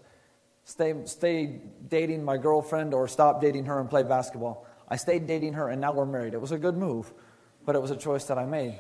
Stay, 0.66 0.94
stay 1.06 1.62
dating 1.88 2.26
my 2.26 2.36
girlfriend 2.36 2.94
or 2.94 3.08
stop 3.08 3.40
dating 3.40 3.66
her 3.66 3.80
and 3.80 3.90
play 3.90 4.04
basketball. 4.04 4.68
I 4.90 4.98
stayed 4.98 5.26
dating 5.26 5.54
her 5.54 5.70
and 5.70 5.80
now 5.80 5.94
we're 5.94 6.06
married. 6.06 6.34
It 6.34 6.42
was 6.42 6.52
a 6.52 6.58
good 6.58 6.76
move, 6.76 7.14
but 7.66 7.78
it 7.78 7.82
was 7.82 7.92
a 7.92 7.98
choice 7.98 8.26
that 8.26 8.38
I 8.38 8.46
made. 8.46 8.78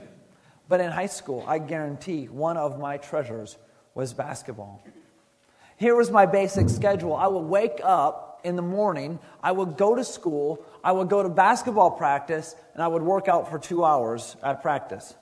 But 0.67 0.81
in 0.81 0.91
high 0.91 1.05
school, 1.05 1.45
I 1.47 1.59
guarantee 1.59 2.25
one 2.25 2.57
of 2.57 2.79
my 2.79 2.97
treasures 2.97 3.57
was 3.95 4.13
basketball. 4.13 4.83
Here 5.83 5.97
was 5.97 6.09
my 6.09 6.25
basic 6.25 6.69
schedule. 6.69 7.13
I 7.13 7.27
would 7.27 7.43
wake 7.43 7.81
up 7.83 8.39
in 8.45 8.55
the 8.55 8.61
morning, 8.61 9.19
I 9.43 9.51
would 9.51 9.75
go 9.75 9.95
to 9.95 10.05
school, 10.05 10.65
I 10.81 10.93
would 10.93 11.09
go 11.09 11.21
to 11.21 11.27
basketball 11.27 11.91
practice, 11.91 12.55
and 12.73 12.81
I 12.81 12.87
would 12.87 13.01
work 13.01 13.27
out 13.27 13.49
for 13.49 13.59
two 13.59 13.83
hours 13.83 14.37
at 14.41 14.61
practice. 14.61 15.13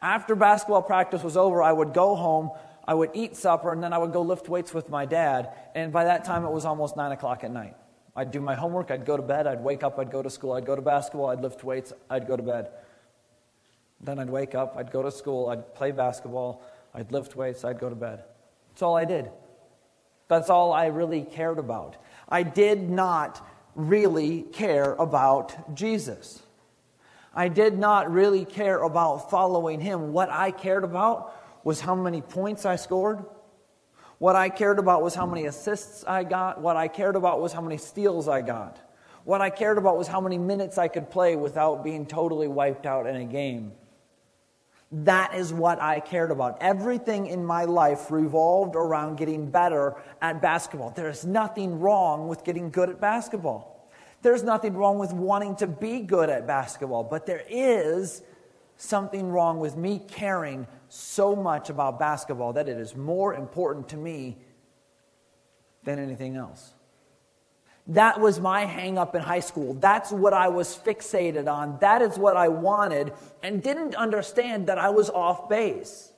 After 0.00 0.34
basketball 0.34 0.80
practice 0.80 1.22
was 1.22 1.36
over, 1.36 1.62
I 1.62 1.72
would 1.72 1.92
go 1.92 2.14
home, 2.14 2.52
I 2.88 2.94
would 2.94 3.10
eat 3.12 3.36
supper, 3.36 3.70
and 3.70 3.82
then 3.82 3.92
I 3.92 3.98
would 3.98 4.14
go 4.14 4.22
lift 4.22 4.48
weights 4.48 4.72
with 4.72 4.88
my 4.88 5.04
dad. 5.04 5.50
And 5.74 5.92
by 5.92 6.04
that 6.04 6.24
time, 6.24 6.46
it 6.46 6.50
was 6.50 6.64
almost 6.64 6.96
9 6.96 7.12
o'clock 7.12 7.44
at 7.44 7.50
night. 7.50 7.76
I'd 8.16 8.30
do 8.30 8.40
my 8.40 8.54
homework, 8.54 8.90
I'd 8.90 9.04
go 9.04 9.18
to 9.18 9.22
bed, 9.22 9.46
I'd 9.46 9.62
wake 9.62 9.82
up, 9.82 9.98
I'd 9.98 10.10
go 10.10 10.22
to 10.22 10.30
school, 10.30 10.54
I'd 10.54 10.64
go 10.64 10.74
to 10.74 10.80
basketball, 10.80 11.26
I'd 11.26 11.42
lift 11.42 11.64
weights, 11.64 11.92
I'd 12.08 12.26
go 12.26 12.38
to 12.38 12.42
bed. 12.42 12.70
Then 14.00 14.18
I'd 14.18 14.30
wake 14.30 14.54
up, 14.54 14.74
I'd 14.78 14.90
go 14.90 15.02
to 15.02 15.10
school, 15.10 15.50
I'd 15.50 15.74
play 15.74 15.90
basketball, 15.90 16.62
I'd 16.94 17.12
lift 17.12 17.36
weights, 17.36 17.62
I'd 17.62 17.78
go 17.78 17.90
to 17.90 17.94
bed. 17.94 18.24
That's 18.70 18.80
all 18.80 18.96
I 18.96 19.04
did. 19.04 19.30
That's 20.32 20.48
all 20.48 20.72
I 20.72 20.86
really 20.86 21.24
cared 21.24 21.58
about. 21.58 21.96
I 22.26 22.42
did 22.42 22.88
not 22.88 23.46
really 23.74 24.40
care 24.40 24.94
about 24.94 25.74
Jesus. 25.74 26.42
I 27.34 27.48
did 27.48 27.78
not 27.78 28.10
really 28.10 28.46
care 28.46 28.82
about 28.82 29.28
following 29.30 29.78
him. 29.78 30.14
What 30.14 30.30
I 30.30 30.50
cared 30.50 30.84
about 30.84 31.34
was 31.64 31.82
how 31.82 31.94
many 31.94 32.22
points 32.22 32.64
I 32.64 32.76
scored. 32.76 33.22
What 34.16 34.34
I 34.34 34.48
cared 34.48 34.78
about 34.78 35.02
was 35.02 35.14
how 35.14 35.26
many 35.26 35.44
assists 35.44 36.02
I 36.06 36.24
got. 36.24 36.62
What 36.62 36.78
I 36.78 36.88
cared 36.88 37.16
about 37.16 37.42
was 37.42 37.52
how 37.52 37.60
many 37.60 37.76
steals 37.76 38.26
I 38.26 38.40
got. 38.40 38.80
What 39.24 39.42
I 39.42 39.50
cared 39.50 39.76
about 39.76 39.98
was 39.98 40.08
how 40.08 40.22
many 40.22 40.38
minutes 40.38 40.78
I 40.78 40.88
could 40.88 41.10
play 41.10 41.36
without 41.36 41.84
being 41.84 42.06
totally 42.06 42.48
wiped 42.48 42.86
out 42.86 43.06
in 43.06 43.16
a 43.16 43.26
game. 43.26 43.72
That 44.92 45.34
is 45.34 45.54
what 45.54 45.80
I 45.80 46.00
cared 46.00 46.30
about. 46.30 46.58
Everything 46.60 47.26
in 47.26 47.44
my 47.44 47.64
life 47.64 48.10
revolved 48.10 48.76
around 48.76 49.16
getting 49.16 49.50
better 49.50 49.94
at 50.20 50.42
basketball. 50.42 50.90
There 50.90 51.08
is 51.08 51.24
nothing 51.24 51.80
wrong 51.80 52.28
with 52.28 52.44
getting 52.44 52.70
good 52.70 52.90
at 52.90 53.00
basketball. 53.00 53.90
There's 54.20 54.42
nothing 54.42 54.74
wrong 54.74 54.98
with 54.98 55.12
wanting 55.14 55.56
to 55.56 55.66
be 55.66 56.00
good 56.00 56.28
at 56.28 56.46
basketball, 56.46 57.04
but 57.04 57.24
there 57.24 57.42
is 57.48 58.22
something 58.76 59.30
wrong 59.30 59.60
with 59.60 59.76
me 59.76 59.98
caring 60.08 60.66
so 60.88 61.34
much 61.34 61.70
about 61.70 61.98
basketball 61.98 62.52
that 62.52 62.68
it 62.68 62.76
is 62.76 62.94
more 62.94 63.34
important 63.34 63.88
to 63.88 63.96
me 63.96 64.36
than 65.84 65.98
anything 65.98 66.36
else. 66.36 66.74
That 67.88 68.20
was 68.20 68.38
my 68.38 68.64
hang 68.64 68.96
up 68.96 69.14
in 69.14 69.22
high 69.22 69.40
school. 69.40 69.74
That's 69.74 70.12
what 70.12 70.32
I 70.32 70.48
was 70.48 70.76
fixated 70.76 71.52
on. 71.52 71.78
That 71.80 72.00
is 72.00 72.16
what 72.16 72.36
I 72.36 72.48
wanted 72.48 73.12
and 73.42 73.62
didn't 73.62 73.96
understand 73.96 74.68
that 74.68 74.78
I 74.78 74.90
was 74.90 75.10
off 75.10 75.48
base. 75.48 76.12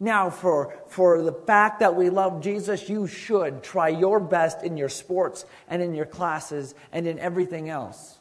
Now, 0.00 0.30
for, 0.30 0.74
for 0.86 1.22
the 1.22 1.32
fact 1.32 1.80
that 1.80 1.96
we 1.96 2.08
love 2.08 2.40
Jesus, 2.40 2.88
you 2.88 3.06
should 3.06 3.62
try 3.62 3.88
your 3.88 4.20
best 4.20 4.62
in 4.62 4.76
your 4.76 4.88
sports 4.88 5.44
and 5.68 5.82
in 5.82 5.94
your 5.94 6.06
classes 6.06 6.74
and 6.92 7.06
in 7.06 7.18
everything 7.18 7.68
else. 7.68 8.18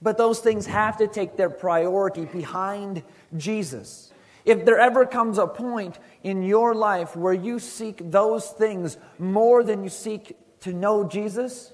But 0.00 0.16
those 0.16 0.38
things 0.40 0.66
have 0.66 0.96
to 0.98 1.08
take 1.08 1.36
their 1.36 1.50
priority 1.50 2.24
behind 2.24 3.02
Jesus. 3.36 4.12
If 4.44 4.64
there 4.64 4.78
ever 4.78 5.04
comes 5.04 5.36
a 5.36 5.46
point 5.46 5.98
in 6.22 6.42
your 6.42 6.74
life 6.74 7.14
where 7.16 7.34
you 7.34 7.58
seek 7.58 8.10
those 8.10 8.48
things 8.48 8.96
more 9.18 9.62
than 9.62 9.82
you 9.82 9.90
seek 9.90 10.36
to 10.60 10.72
know 10.72 11.04
Jesus, 11.04 11.72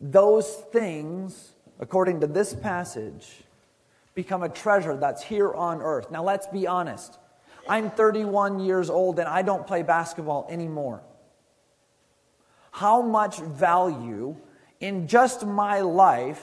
those 0.00 0.48
things, 0.72 1.52
according 1.80 2.20
to 2.20 2.26
this 2.26 2.54
passage, 2.54 3.42
become 4.14 4.42
a 4.42 4.48
treasure 4.48 4.96
that's 4.96 5.22
here 5.22 5.52
on 5.52 5.80
earth. 5.80 6.10
Now, 6.10 6.22
let's 6.22 6.46
be 6.46 6.66
honest. 6.66 7.18
I'm 7.68 7.90
31 7.90 8.60
years 8.60 8.90
old 8.90 9.18
and 9.18 9.28
I 9.28 9.42
don't 9.42 9.66
play 9.66 9.82
basketball 9.82 10.46
anymore. 10.50 11.02
How 12.72 13.02
much 13.02 13.38
value 13.38 14.36
in 14.80 15.06
just 15.06 15.46
my 15.46 15.80
life 15.80 16.42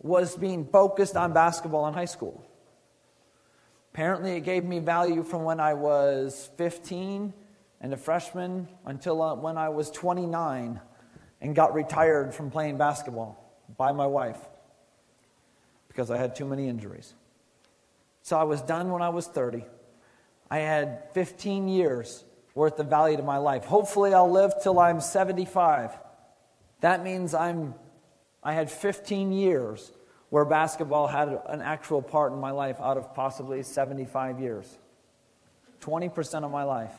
was 0.00 0.36
being 0.36 0.66
focused 0.66 1.16
on 1.16 1.32
basketball 1.32 1.86
in 1.88 1.94
high 1.94 2.04
school? 2.04 2.44
Apparently, 3.92 4.36
it 4.36 4.40
gave 4.40 4.64
me 4.64 4.78
value 4.78 5.22
from 5.22 5.44
when 5.44 5.58
I 5.58 5.74
was 5.74 6.50
15 6.56 7.32
and 7.80 7.92
a 7.92 7.96
freshman 7.96 8.68
until 8.84 9.22
uh, 9.22 9.34
when 9.34 9.56
I 9.56 9.70
was 9.70 9.90
29 9.90 10.80
and 11.40 11.54
got 11.54 11.74
retired 11.74 12.34
from 12.34 12.50
playing 12.50 12.76
basketball 12.76 13.36
by 13.76 13.92
my 13.92 14.06
wife 14.06 14.38
because 15.88 16.10
I 16.10 16.18
had 16.18 16.36
too 16.36 16.44
many 16.44 16.68
injuries. 16.68 17.14
So 18.22 18.38
I 18.38 18.44
was 18.44 18.62
done 18.62 18.90
when 18.90 19.02
I 19.02 19.08
was 19.08 19.26
30. 19.26 19.64
I 20.50 20.58
had 20.58 21.12
15 21.14 21.68
years 21.68 22.24
worth 22.54 22.78
of 22.78 22.88
value 22.88 23.16
to 23.16 23.22
my 23.22 23.38
life. 23.38 23.64
Hopefully, 23.64 24.12
I'll 24.12 24.30
live 24.30 24.52
till 24.62 24.78
I'm 24.78 25.00
75. 25.00 25.96
That 26.80 27.02
means 27.02 27.34
I'm, 27.34 27.74
I 28.42 28.52
had 28.52 28.70
15 28.70 29.32
years 29.32 29.92
where 30.28 30.44
basketball 30.44 31.06
had 31.06 31.28
an 31.48 31.60
actual 31.60 32.02
part 32.02 32.32
in 32.32 32.40
my 32.40 32.50
life 32.50 32.76
out 32.80 32.96
of 32.96 33.14
possibly 33.14 33.62
75 33.62 34.40
years. 34.40 34.78
20% 35.80 36.44
of 36.44 36.50
my 36.50 36.64
life. 36.64 36.92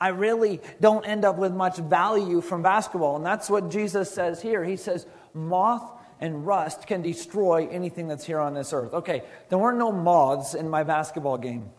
I 0.00 0.08
really 0.08 0.60
don't 0.80 1.04
end 1.04 1.24
up 1.24 1.36
with 1.36 1.52
much 1.52 1.76
value 1.76 2.40
from 2.40 2.62
basketball. 2.62 3.16
And 3.16 3.26
that's 3.26 3.50
what 3.50 3.70
Jesus 3.70 4.10
says 4.10 4.40
here. 4.40 4.64
He 4.64 4.76
says, 4.76 5.06
moth 5.34 5.92
and 6.20 6.46
rust 6.46 6.86
can 6.86 7.02
destroy 7.02 7.68
anything 7.70 8.08
that's 8.08 8.24
here 8.24 8.40
on 8.40 8.54
this 8.54 8.72
earth. 8.72 8.94
Okay, 8.94 9.22
there 9.50 9.58
weren't 9.58 9.78
no 9.78 9.92
moths 9.92 10.54
in 10.54 10.68
my 10.68 10.84
basketball 10.84 11.36
game. 11.36 11.70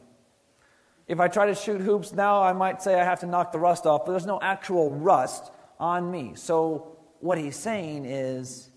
If 1.07 1.19
I 1.19 1.27
try 1.27 1.47
to 1.47 1.55
shoot 1.55 1.81
hoops 1.81 2.13
now, 2.13 2.41
I 2.43 2.53
might 2.53 2.81
say 2.81 2.99
I 2.99 3.03
have 3.03 3.21
to 3.21 3.25
knock 3.25 3.51
the 3.51 3.59
rust 3.59 3.85
off, 3.85 4.05
but 4.05 4.11
there's 4.11 4.25
no 4.25 4.39
actual 4.41 4.91
rust 4.91 5.51
on 5.79 6.09
me. 6.09 6.33
So 6.35 6.97
what 7.19 7.37
he's 7.37 7.55
saying 7.55 8.05
is 8.05 8.69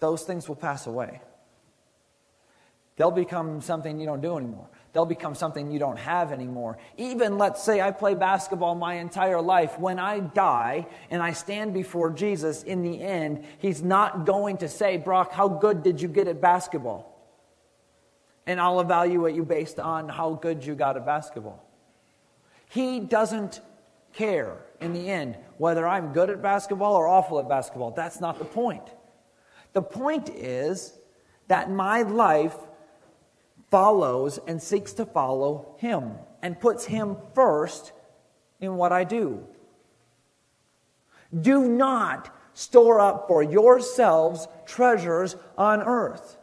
those 0.00 0.22
things 0.22 0.48
will 0.48 0.56
pass 0.56 0.86
away. 0.86 1.20
They'll 2.96 3.10
become 3.10 3.60
something 3.60 4.00
you 4.00 4.06
don't 4.06 4.22
do 4.22 4.38
anymore 4.38 4.68
they'll 4.96 5.04
become 5.04 5.34
something 5.34 5.70
you 5.70 5.78
don't 5.78 5.98
have 5.98 6.32
anymore. 6.32 6.78
Even 6.96 7.36
let's 7.36 7.62
say 7.62 7.82
I 7.82 7.90
play 7.90 8.14
basketball 8.14 8.74
my 8.74 8.94
entire 8.94 9.42
life. 9.42 9.78
When 9.78 9.98
I 9.98 10.20
die 10.20 10.86
and 11.10 11.22
I 11.22 11.34
stand 11.34 11.74
before 11.74 12.08
Jesus 12.10 12.62
in 12.62 12.80
the 12.80 13.02
end, 13.02 13.44
he's 13.58 13.82
not 13.82 14.24
going 14.24 14.56
to 14.58 14.68
say, 14.70 14.96
Brock, 14.96 15.32
how 15.32 15.48
good 15.48 15.82
did 15.82 16.00
you 16.00 16.08
get 16.08 16.28
at 16.28 16.40
basketball? 16.40 17.12
And 18.46 18.58
I'll 18.58 18.80
evaluate 18.80 19.34
you 19.34 19.44
based 19.44 19.78
on 19.78 20.08
how 20.08 20.32
good 20.32 20.64
you 20.64 20.74
got 20.74 20.96
at 20.96 21.04
basketball. 21.04 21.62
He 22.70 22.98
doesn't 22.98 23.60
care 24.14 24.56
in 24.80 24.94
the 24.94 25.10
end 25.10 25.36
whether 25.58 25.86
I'm 25.86 26.14
good 26.14 26.30
at 26.30 26.40
basketball 26.40 26.94
or 26.94 27.06
awful 27.06 27.38
at 27.38 27.50
basketball. 27.50 27.90
That's 27.90 28.18
not 28.18 28.38
the 28.38 28.46
point. 28.46 28.88
The 29.74 29.82
point 29.82 30.30
is 30.30 30.94
that 31.48 31.70
my 31.70 32.00
life 32.00 32.56
follows 33.70 34.38
and 34.46 34.62
seeks 34.62 34.92
to 34.94 35.06
follow 35.06 35.74
Him 35.78 36.12
and 36.42 36.60
puts 36.60 36.84
Him 36.84 37.16
first 37.34 37.92
in 38.60 38.76
what 38.76 38.92
I 38.92 39.04
do. 39.04 39.46
Do 41.38 41.68
not 41.68 42.34
store 42.54 43.00
up 43.00 43.28
for 43.28 43.42
yourselves 43.42 44.48
treasures 44.64 45.36
on 45.58 45.82
earth. 45.82 46.38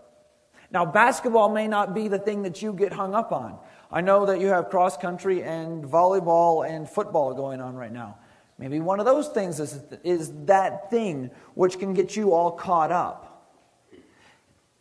Now, 0.71 0.85
basketball 0.85 1.49
may 1.49 1.67
not 1.67 1.93
be 1.93 2.07
the 2.07 2.19
thing 2.19 2.43
that 2.43 2.61
you 2.61 2.73
get 2.73 2.93
hung 2.93 3.13
up 3.13 3.31
on. 3.31 3.57
I 3.91 4.01
know 4.01 4.25
that 4.25 4.41
you 4.41 4.47
have 4.47 4.69
cross 4.69 4.97
country 4.97 5.43
and 5.43 5.83
volleyball 5.83 6.67
and 6.67 6.89
football 6.89 7.33
going 7.33 7.61
on 7.61 7.75
right 7.75 7.91
now. 7.91 8.17
Maybe 8.57 8.79
one 8.79 8.99
of 8.99 9.05
those 9.05 9.27
things 9.27 9.59
is, 9.59 9.79
is 10.03 10.31
that 10.45 10.89
thing 10.89 11.31
which 11.53 11.79
can 11.79 11.93
get 11.93 12.15
you 12.15 12.33
all 12.33 12.51
caught 12.51 12.91
up. 12.91 13.51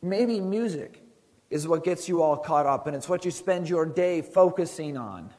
Maybe 0.02 0.40
music 0.40 1.01
is 1.52 1.68
what 1.68 1.84
gets 1.84 2.08
you 2.08 2.22
all 2.22 2.38
caught 2.38 2.64
up, 2.64 2.86
and 2.86 2.96
it's 2.96 3.10
what 3.10 3.26
you 3.26 3.30
spend 3.30 3.68
your 3.68 3.84
day 3.84 4.22
focusing 4.22 4.96
on. 4.96 5.30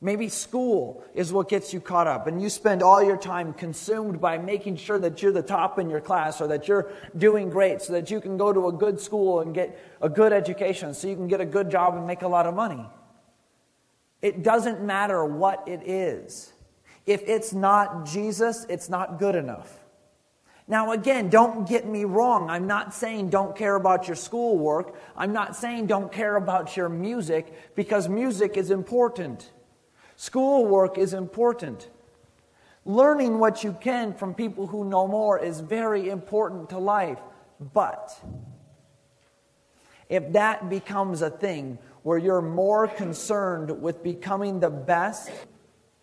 Maybe 0.00 0.28
school 0.28 1.04
is 1.14 1.32
what 1.32 1.48
gets 1.48 1.72
you 1.72 1.80
caught 1.80 2.08
up, 2.08 2.26
and 2.26 2.42
you 2.42 2.50
spend 2.50 2.82
all 2.82 3.00
your 3.00 3.16
time 3.16 3.52
consumed 3.52 4.20
by 4.20 4.38
making 4.38 4.76
sure 4.76 4.98
that 4.98 5.22
you're 5.22 5.30
the 5.30 5.40
top 5.40 5.78
in 5.78 5.88
your 5.88 6.00
class 6.00 6.40
or 6.40 6.48
that 6.48 6.66
you're 6.66 6.90
doing 7.16 7.48
great 7.48 7.80
so 7.80 7.92
that 7.92 8.10
you 8.10 8.20
can 8.20 8.36
go 8.36 8.52
to 8.52 8.66
a 8.66 8.72
good 8.72 9.00
school 9.00 9.38
and 9.40 9.54
get 9.54 9.78
a 10.02 10.08
good 10.08 10.32
education 10.32 10.94
so 10.94 11.06
you 11.06 11.14
can 11.14 11.28
get 11.28 11.40
a 11.40 11.46
good 11.46 11.70
job 11.70 11.94
and 11.94 12.04
make 12.04 12.22
a 12.22 12.28
lot 12.28 12.46
of 12.46 12.54
money. 12.54 12.84
It 14.20 14.42
doesn't 14.42 14.82
matter 14.82 15.24
what 15.24 15.68
it 15.68 15.88
is. 15.88 16.52
If 17.06 17.22
it's 17.22 17.52
not 17.52 18.04
Jesus, 18.04 18.66
it's 18.68 18.88
not 18.88 19.20
good 19.20 19.36
enough. 19.36 19.77
Now, 20.70 20.92
again, 20.92 21.30
don't 21.30 21.66
get 21.66 21.86
me 21.86 22.04
wrong. 22.04 22.50
I'm 22.50 22.66
not 22.66 22.92
saying 22.92 23.30
don't 23.30 23.56
care 23.56 23.74
about 23.74 24.06
your 24.06 24.16
schoolwork. 24.16 24.94
I'm 25.16 25.32
not 25.32 25.56
saying 25.56 25.86
don't 25.86 26.12
care 26.12 26.36
about 26.36 26.76
your 26.76 26.90
music 26.90 27.74
because 27.74 28.06
music 28.06 28.58
is 28.58 28.70
important. 28.70 29.50
Schoolwork 30.16 30.98
is 30.98 31.14
important. 31.14 31.88
Learning 32.84 33.38
what 33.38 33.64
you 33.64 33.72
can 33.80 34.12
from 34.12 34.34
people 34.34 34.66
who 34.66 34.84
know 34.84 35.08
more 35.08 35.38
is 35.38 35.60
very 35.60 36.10
important 36.10 36.68
to 36.68 36.78
life. 36.78 37.18
But 37.72 38.14
if 40.10 40.32
that 40.32 40.68
becomes 40.68 41.22
a 41.22 41.30
thing 41.30 41.78
where 42.02 42.18
you're 42.18 42.42
more 42.42 42.88
concerned 42.88 43.82
with 43.82 44.02
becoming 44.02 44.60
the 44.60 44.70
best 44.70 45.30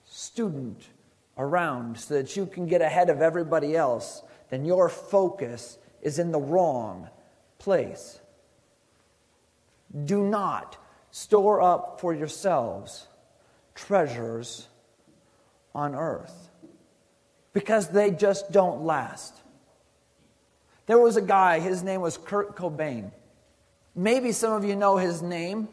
student 0.05 0.89
around 1.37 1.99
so 1.99 2.15
that 2.15 2.35
you 2.35 2.47
can 2.47 2.65
get 2.65 2.81
ahead 2.81 3.11
of 3.11 3.21
everybody 3.21 3.75
else, 3.75 4.23
then 4.49 4.65
your 4.65 4.89
focus 4.89 5.77
is 6.01 6.19
in 6.19 6.31
the 6.31 6.39
wrong 6.39 7.09
place. 7.57 8.19
Do 10.05 10.23
not 10.23 10.77
store 11.11 11.61
up 11.61 11.99
for 12.01 12.13
yourselves 12.13 13.07
treasures 13.73 14.67
on 15.73 15.95
earth 15.95 16.49
because 17.53 17.89
they 17.89 18.11
just 18.11 18.51
don't 18.51 18.83
last. 18.83 19.33
There 20.87 20.99
was 20.99 21.17
a 21.17 21.21
guy, 21.21 21.59
his 21.59 21.83
name 21.83 22.01
was 22.01 22.17
Kurt 22.17 22.55
Cobain. 22.55 23.11
Maybe 23.95 24.31
some 24.31 24.53
of 24.53 24.65
you 24.65 24.75
know 24.75 24.97
his 24.97 25.21
name. 25.21 25.69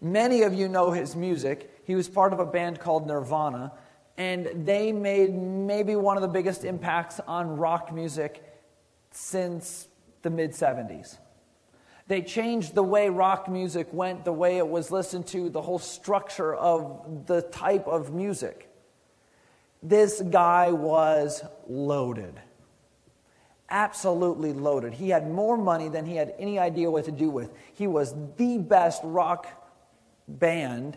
Many 0.00 0.42
of 0.42 0.54
you 0.54 0.68
know 0.68 0.90
his 0.90 1.16
music. 1.16 1.70
He 1.84 1.94
was 1.94 2.08
part 2.08 2.32
of 2.32 2.38
a 2.38 2.46
band 2.46 2.80
called 2.80 3.06
Nirvana, 3.06 3.72
and 4.16 4.66
they 4.66 4.92
made 4.92 5.34
maybe 5.34 5.96
one 5.96 6.16
of 6.16 6.22
the 6.22 6.28
biggest 6.28 6.64
impacts 6.64 7.20
on 7.26 7.56
rock 7.56 7.92
music 7.92 8.42
since 9.10 9.88
the 10.22 10.30
mid 10.30 10.52
70s. 10.52 11.18
They 12.08 12.22
changed 12.22 12.74
the 12.74 12.82
way 12.82 13.08
rock 13.08 13.48
music 13.48 13.88
went, 13.92 14.24
the 14.24 14.32
way 14.32 14.58
it 14.58 14.68
was 14.68 14.90
listened 14.90 15.26
to, 15.28 15.50
the 15.50 15.62
whole 15.62 15.78
structure 15.78 16.54
of 16.54 17.26
the 17.26 17.42
type 17.42 17.86
of 17.88 18.14
music. 18.14 18.70
This 19.82 20.22
guy 20.22 20.70
was 20.70 21.42
loaded. 21.68 22.40
Absolutely 23.68 24.52
loaded. 24.52 24.94
He 24.94 25.08
had 25.08 25.28
more 25.28 25.56
money 25.56 25.88
than 25.88 26.06
he 26.06 26.14
had 26.14 26.34
any 26.38 26.58
idea 26.58 26.90
what 26.90 27.06
to 27.06 27.12
do 27.12 27.28
with. 27.28 27.52
He 27.74 27.88
was 27.88 28.14
the 28.36 28.58
best 28.58 29.02
rock 29.04 29.48
band 30.28 30.96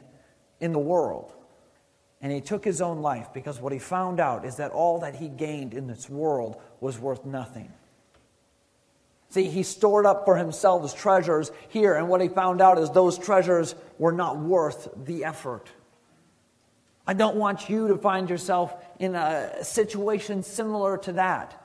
in 0.59 0.71
the 0.71 0.79
world. 0.79 1.33
And 2.21 2.31
he 2.31 2.41
took 2.41 2.65
his 2.65 2.81
own 2.81 3.01
life 3.01 3.29
because 3.33 3.61
what 3.61 3.71
he 3.71 3.79
found 3.79 4.19
out 4.19 4.45
is 4.45 4.57
that 4.57 4.71
all 4.71 4.99
that 4.99 5.15
he 5.15 5.29
gained 5.29 5.73
in 5.73 5.87
this 5.87 6.09
world 6.09 6.61
was 6.81 6.99
worth 6.99 7.25
nothing. 7.25 7.71
See, 9.29 9.43
he 9.43 9.63
stored 9.63 10.05
up 10.05 10.25
for 10.25 10.35
himself 10.35 10.81
his 10.81 10.93
treasures 10.93 11.51
here, 11.69 11.95
and 11.95 12.09
what 12.09 12.19
he 12.19 12.27
found 12.27 12.61
out 12.61 12.79
is 12.79 12.89
those 12.89 13.17
treasures 13.17 13.75
were 13.99 14.11
not 14.11 14.39
worth 14.39 14.89
the 15.05 15.23
effort. 15.23 15.69
I 17.05 17.13
don't 17.13 17.35
want 17.35 17.69
you 17.69 17.87
to 17.89 17.97
find 17.97 18.29
yourself 18.29 18.73
in 18.99 19.15
a 19.15 19.63
situation 19.63 20.43
similar 20.43 20.97
to 20.99 21.13
that, 21.13 21.63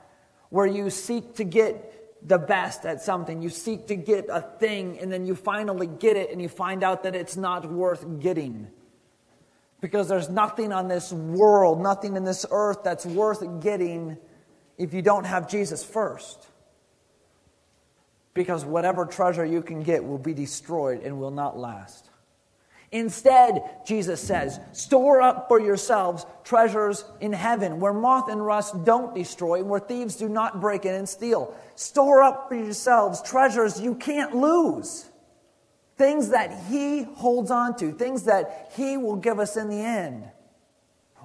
where 0.49 0.67
you 0.67 0.89
seek 0.91 1.35
to 1.35 1.43
get 1.43 2.27
the 2.27 2.37
best 2.37 2.85
at 2.85 3.01
something. 3.01 3.41
You 3.41 3.49
seek 3.49 3.87
to 3.87 3.95
get 3.95 4.27
a 4.29 4.41
thing, 4.41 4.99
and 4.99 5.11
then 5.11 5.25
you 5.25 5.35
finally 5.35 5.87
get 5.87 6.17
it, 6.17 6.31
and 6.31 6.39
you 6.39 6.49
find 6.49 6.83
out 6.83 7.03
that 7.03 7.15
it's 7.15 7.35
not 7.35 7.69
worth 7.69 8.19
getting. 8.19 8.67
Because 9.85 10.07
there's 10.07 10.29
nothing 10.29 10.73
on 10.73 10.87
this 10.87 11.13
world, 11.13 11.79
nothing 11.79 12.15
in 12.15 12.23
this 12.23 12.43
earth 12.49 12.79
that's 12.83 13.05
worth 13.05 13.61
getting 13.61 14.17
if 14.79 14.95
you 14.95 15.03
don't 15.03 15.25
have 15.25 15.47
Jesus 15.47 15.83
first 15.83 16.47
because 18.33 18.65
whatever 18.65 19.05
treasure 19.05 19.45
you 19.45 19.61
can 19.61 19.83
get 19.83 20.03
will 20.03 20.17
be 20.17 20.33
destroyed 20.33 21.03
and 21.03 21.19
will 21.19 21.29
not 21.29 21.55
last. 21.55 22.09
Instead, 22.91 23.61
Jesus 23.85 24.19
says, 24.19 24.59
store 24.71 25.21
up 25.21 25.47
for 25.47 25.59
yourselves 25.59 26.25
treasures 26.43 27.05
in 27.21 27.31
heaven 27.31 27.79
where 27.79 27.93
moth 27.93 28.27
and 28.27 28.43
rust 28.43 28.85
don't 28.85 29.13
destroy 29.13 29.59
and 29.59 29.69
where 29.69 29.79
thieves 29.79 30.15
do 30.15 30.27
not 30.27 30.59
break 30.59 30.85
in 30.85 30.95
and 30.95 31.07
steal. 31.07 31.55
Store 31.75 32.23
up 32.23 32.49
for 32.49 32.55
yourselves 32.55 33.21
treasures 33.21 33.79
you 33.79 33.93
can't 33.93 34.35
lose. 34.35 35.11
Things 35.97 36.29
that 36.29 36.65
He 36.69 37.03
holds 37.03 37.51
on 37.51 37.77
to, 37.77 37.91
things 37.91 38.23
that 38.23 38.71
He 38.75 38.97
will 38.97 39.15
give 39.15 39.39
us 39.39 39.55
in 39.55 39.69
the 39.69 39.79
end. 39.79 40.29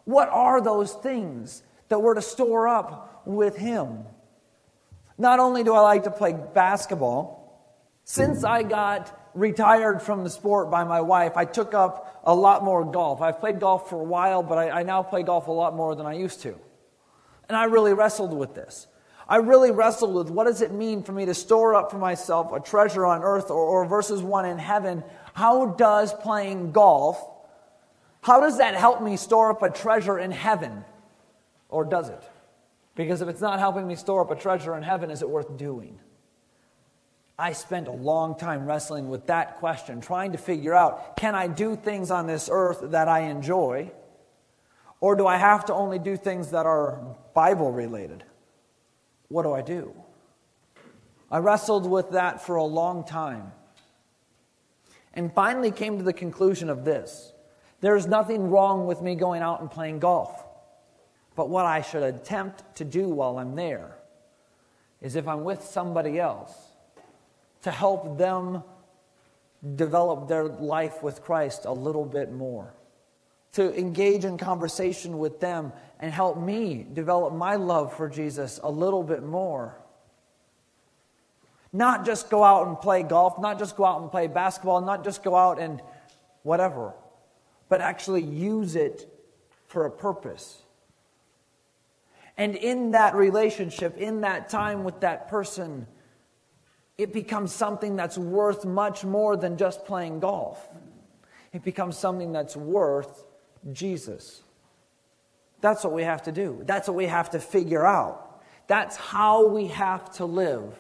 What 0.05 0.29
are 0.29 0.61
those 0.61 0.93
things 0.93 1.63
that 1.89 2.01
we're 2.01 2.15
to 2.15 2.23
store 2.23 2.69
up 2.69 3.23
with 3.27 3.57
Him? 3.57 4.05
Not 5.19 5.39
only 5.39 5.65
do 5.65 5.75
I 5.75 5.81
like 5.81 6.05
to 6.05 6.11
play 6.11 6.33
basketball, 6.33 7.41
since 8.05 8.43
I 8.43 8.63
got 8.63 9.17
retired 9.35 10.03
from 10.03 10.25
the 10.25 10.31
sport 10.31 10.71
by 10.71 10.85
my 10.85 11.01
wife, 11.01 11.37
I 11.37 11.45
took 11.45 11.75
up 11.75 12.23
a 12.25 12.35
lot 12.35 12.65
more 12.65 12.85
golf. 12.85 13.21
I've 13.21 13.39
played 13.39 13.61
golf 13.61 13.89
for 13.89 14.01
a 14.01 14.05
while, 14.05 14.43
but 14.43 14.59
I, 14.59 14.71
I, 14.71 14.83
now 14.83 15.03
play 15.03 15.23
golf 15.23 15.47
a 15.47 15.53
lot 15.53 15.77
more 15.77 15.95
than 15.95 16.07
I 16.07 16.15
used 16.15 16.43
to. 16.43 16.59
And 17.49 17.57
I 17.57 17.65
really 17.65 17.93
wrestled 17.93 18.33
with 18.33 18.55
this. 18.55 18.87
I 19.31 19.37
really 19.37 19.71
wrestled 19.71 20.13
with 20.13 20.29
what 20.29 20.49
does 20.49 20.61
it 20.61 20.73
mean 20.73 21.05
for 21.05 21.13
me 21.13 21.25
to 21.27 21.35
store 21.35 21.77
up 21.77 21.93
for 21.93 21.99
myself 21.99 22.53
a 22.53 22.59
treasure 22.59 23.07
on 23.07 23.23
earth 23.23 23.49
or, 23.49 23.63
or 23.63 23.85
versus 23.85 24.21
one 24.21 24.45
in 24.45 24.59
heaven? 24.59 25.05
How 25.35 25.67
does 25.67 26.13
playing 26.13 26.73
golf, 26.73 27.25
how 28.23 28.41
does 28.41 28.59
that 28.59 28.75
help 28.75 29.01
me 29.01 29.17
store 29.17 29.51
up 29.51 29.63
a 29.63 29.71
treasure 29.71 30.19
in 30.19 30.33
heaven? 30.33 30.85
Or 31.69 31.85
does 31.85 32.09
it? 32.09 32.23
Because 32.97 33.23
if 33.23 33.29
it's 33.29 33.41
not 33.41 33.61
helping 33.61 33.87
me 33.87 33.95
store 33.95 34.23
up 34.23 34.33
a 34.33 34.35
treasure 34.35 34.77
in 34.77 34.83
heaven, 34.83 35.13
is 35.13 35.23
it 35.23 35.31
worth 35.31 35.57
doing? 35.57 36.01
I 37.39 37.53
spent 37.53 37.87
a 37.87 37.93
long 37.93 38.37
time 38.37 38.67
wrestling 38.67 39.09
with 39.09 39.29
that 39.29 39.59
question, 39.59 40.01
trying 40.01 40.33
to 40.33 40.39
figure 40.39 40.75
out 40.75 41.17
can 41.17 41.37
I 41.37 41.47
do 41.47 41.77
things 41.77 42.11
on 42.11 42.27
this 42.27 42.51
earth 42.53 42.81
that 42.91 43.07
I 43.07 43.21
enjoy? 43.21 43.93
Or 45.01 45.15
do 45.15 45.29
I 45.29 45.37
have 45.37 45.67
to 45.67 45.75
only 45.75 46.01
do 46.01 46.17
things 46.17 46.51
that 46.51 46.67
are 46.67 47.17
Bible 47.33 47.71
related? 47.71 48.25
What 49.31 49.45
do 49.45 49.53
I 49.53 49.63
do? 49.63 49.95
I 51.31 51.39
wrestled 51.39 51.89
with 51.89 52.11
that 52.11 52.45
for 52.45 52.57
a 52.57 52.65
long 52.65 53.05
time. 53.05 53.53
And 55.15 55.33
finally 55.33 55.71
came 55.71 55.99
to 55.99 56.05
the 56.05 56.13
conclusion 56.13 56.69
of 56.69 56.85
this 56.85 57.33
there's 57.81 58.07
nothing 58.07 58.51
wrong 58.51 58.87
with 58.87 59.01
me 59.01 59.15
going 59.15 59.41
out 59.41 59.61
and 59.61 59.71
playing 59.71 60.01
golf. 60.01 60.45
But 61.35 61.49
what 61.49 61.65
I 61.65 61.81
should 61.81 62.03
attempt 62.03 62.77
to 62.77 62.85
do 62.85 63.09
while 63.09 63.39
I'm 63.39 63.55
there 63.55 63.97
is 65.01 65.17
if 65.17 65.27
I'm 65.27 65.45
with 65.45 65.63
somebody 65.63 66.19
else, 66.19 66.53
to 67.63 67.71
help 67.71 68.19
them 68.19 68.63
develop 69.77 70.29
their 70.29 70.45
life 70.45 71.03
with 71.03 71.23
Christ 71.23 71.65
a 71.65 71.73
little 71.73 72.05
bit 72.05 72.33
more. 72.33 72.75
To 73.55 73.77
engage 73.77 74.25
in 74.25 74.39
conversation 74.39 75.19
with 75.19 75.41
them 75.41 75.73
and 75.99 76.13
help 76.13 76.39
me 76.39 76.87
develop 76.93 77.35
my 77.35 77.57
love 77.57 77.97
for 77.97 78.09
Jesus 78.09 78.61
a 78.63 78.71
little 78.71 79.03
bit 79.03 79.25
more. 79.25 79.77
Not 81.73 82.05
just 82.05 82.31
go 82.31 82.45
out 82.45 82.69
and 82.69 82.81
play 82.81 83.03
golf, 83.03 83.39
not 83.39 83.59
just 83.59 83.77
go 83.77 83.85
out 83.85 84.03
and 84.03 84.11
play 84.11 84.27
basketball, 84.29 84.81
not 84.81 85.05
just 85.05 85.23
go 85.23 85.37
out 85.37 85.61
and 85.61 85.83
whatever, 86.43 86.95
but 87.69 87.81
actually 87.81 88.23
use 88.23 88.77
it 88.77 89.09
for 89.67 89.87
a 89.87 89.91
purpose. 89.91 90.63
And 92.37 92.57
in 92.57 92.93
that 92.93 93.15
relationship, 93.15 93.99
in 93.99 94.23
that 94.23 94.49
time 94.49 94.85
with 94.85 95.01
that 95.01 95.29
person, 95.29 95.87
it 96.97 97.13
becomes 97.13 97.53
something 97.53 97.97
that's 97.97 98.17
worth 98.17 98.65
much 98.65 99.05
more 99.05 99.37
than 99.37 99.57
just 99.57 99.85
playing 99.85 100.21
golf. 100.21 100.69
It 101.53 101.65
becomes 101.65 101.99
something 101.99 102.33
that's 102.33 102.57
worth 102.57 103.25
Jesus. 103.73 104.43
That's 105.61 105.85
what 105.85 105.93
we 105.93 106.03
have 106.03 106.23
to 106.23 106.33
do. 106.33 106.63
That's 106.65 106.89
what 106.89 106.97
we 106.97 107.07
have 107.07 107.31
to 107.31 107.39
figure 107.39 107.87
out. 107.87 108.43
That's 108.67 108.97
how 108.97 109.49
we 109.49 109.67
have 109.69 110.11
to 110.15 110.25
live. 110.25 110.75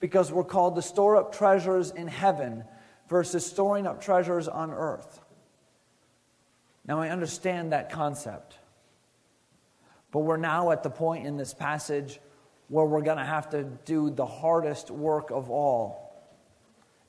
Because 0.00 0.32
we're 0.32 0.44
called 0.44 0.76
to 0.76 0.82
store 0.82 1.16
up 1.16 1.34
treasures 1.34 1.90
in 1.90 2.08
heaven 2.08 2.64
versus 3.08 3.44
storing 3.44 3.86
up 3.86 4.02
treasures 4.02 4.48
on 4.48 4.70
earth. 4.70 5.20
Now, 6.86 7.00
I 7.00 7.10
understand 7.10 7.72
that 7.72 7.90
concept. 7.90 8.56
But 10.10 10.20
we're 10.20 10.36
now 10.36 10.70
at 10.70 10.82
the 10.82 10.90
point 10.90 11.26
in 11.26 11.36
this 11.36 11.54
passage 11.54 12.20
where 12.68 12.86
we're 12.86 13.02
going 13.02 13.18
to 13.18 13.24
have 13.24 13.50
to 13.50 13.64
do 13.84 14.10
the 14.10 14.26
hardest 14.26 14.90
work 14.90 15.30
of 15.30 15.50
all. 15.50 16.06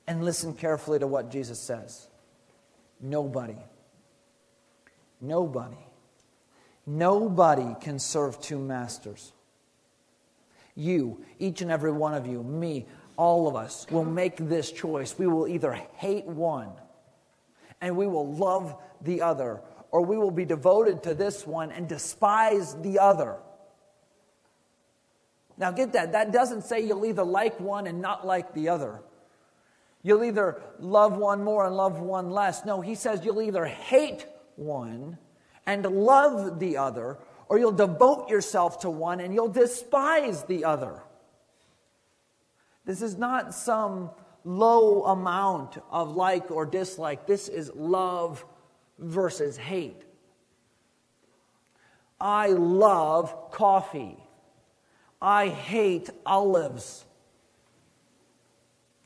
And 0.06 0.24
listen 0.24 0.54
carefully 0.54 0.98
to 0.98 1.06
what 1.06 1.30
Jesus 1.30 1.58
says. 1.58 2.08
Nobody, 3.00 3.56
nobody, 5.22 5.86
nobody 6.86 7.74
can 7.80 7.98
serve 7.98 8.40
two 8.40 8.58
masters. 8.58 9.32
You, 10.74 11.24
each 11.38 11.62
and 11.62 11.70
every 11.70 11.92
one 11.92 12.14
of 12.14 12.26
you, 12.26 12.42
me, 12.42 12.86
all 13.16 13.46
of 13.46 13.56
us 13.56 13.86
will 13.90 14.04
make 14.04 14.36
this 14.36 14.72
choice. 14.72 15.18
We 15.18 15.26
will 15.26 15.46
either 15.46 15.72
hate 15.72 16.26
one 16.26 16.72
and 17.80 17.96
we 17.96 18.06
will 18.06 18.34
love 18.34 18.76
the 19.02 19.22
other, 19.22 19.60
or 19.90 20.04
we 20.04 20.16
will 20.16 20.30
be 20.30 20.44
devoted 20.44 21.02
to 21.02 21.14
this 21.14 21.46
one 21.46 21.72
and 21.72 21.88
despise 21.88 22.74
the 22.76 22.98
other. 23.00 23.36
Now, 25.58 25.72
get 25.72 25.92
that. 25.92 26.12
That 26.12 26.32
doesn't 26.32 26.62
say 26.62 26.80
you'll 26.80 27.04
either 27.04 27.24
like 27.24 27.60
one 27.60 27.86
and 27.86 28.00
not 28.00 28.26
like 28.26 28.54
the 28.54 28.68
other. 28.70 29.02
You'll 30.02 30.24
either 30.24 30.62
love 30.78 31.16
one 31.16 31.44
more 31.44 31.66
and 31.66 31.76
love 31.76 32.00
one 32.00 32.30
less. 32.30 32.64
No, 32.64 32.80
he 32.80 32.94
says 32.94 33.24
you'll 33.24 33.42
either 33.42 33.64
hate 33.64 34.26
one 34.56 35.18
and 35.66 35.84
love 35.84 36.58
the 36.58 36.76
other, 36.76 37.18
or 37.48 37.58
you'll 37.58 37.72
devote 37.72 38.28
yourself 38.28 38.80
to 38.80 38.90
one 38.90 39.20
and 39.20 39.34
you'll 39.34 39.48
despise 39.48 40.44
the 40.44 40.64
other. 40.64 41.02
This 42.84 43.02
is 43.02 43.16
not 43.16 43.54
some 43.54 44.10
low 44.44 45.04
amount 45.04 45.78
of 45.90 46.16
like 46.16 46.50
or 46.50 46.66
dislike. 46.66 47.26
This 47.26 47.48
is 47.48 47.70
love 47.74 48.44
versus 48.98 49.56
hate. 49.56 50.02
I 52.20 52.48
love 52.48 53.50
coffee. 53.50 54.16
I 55.20 55.48
hate 55.48 56.10
olives. 56.26 57.04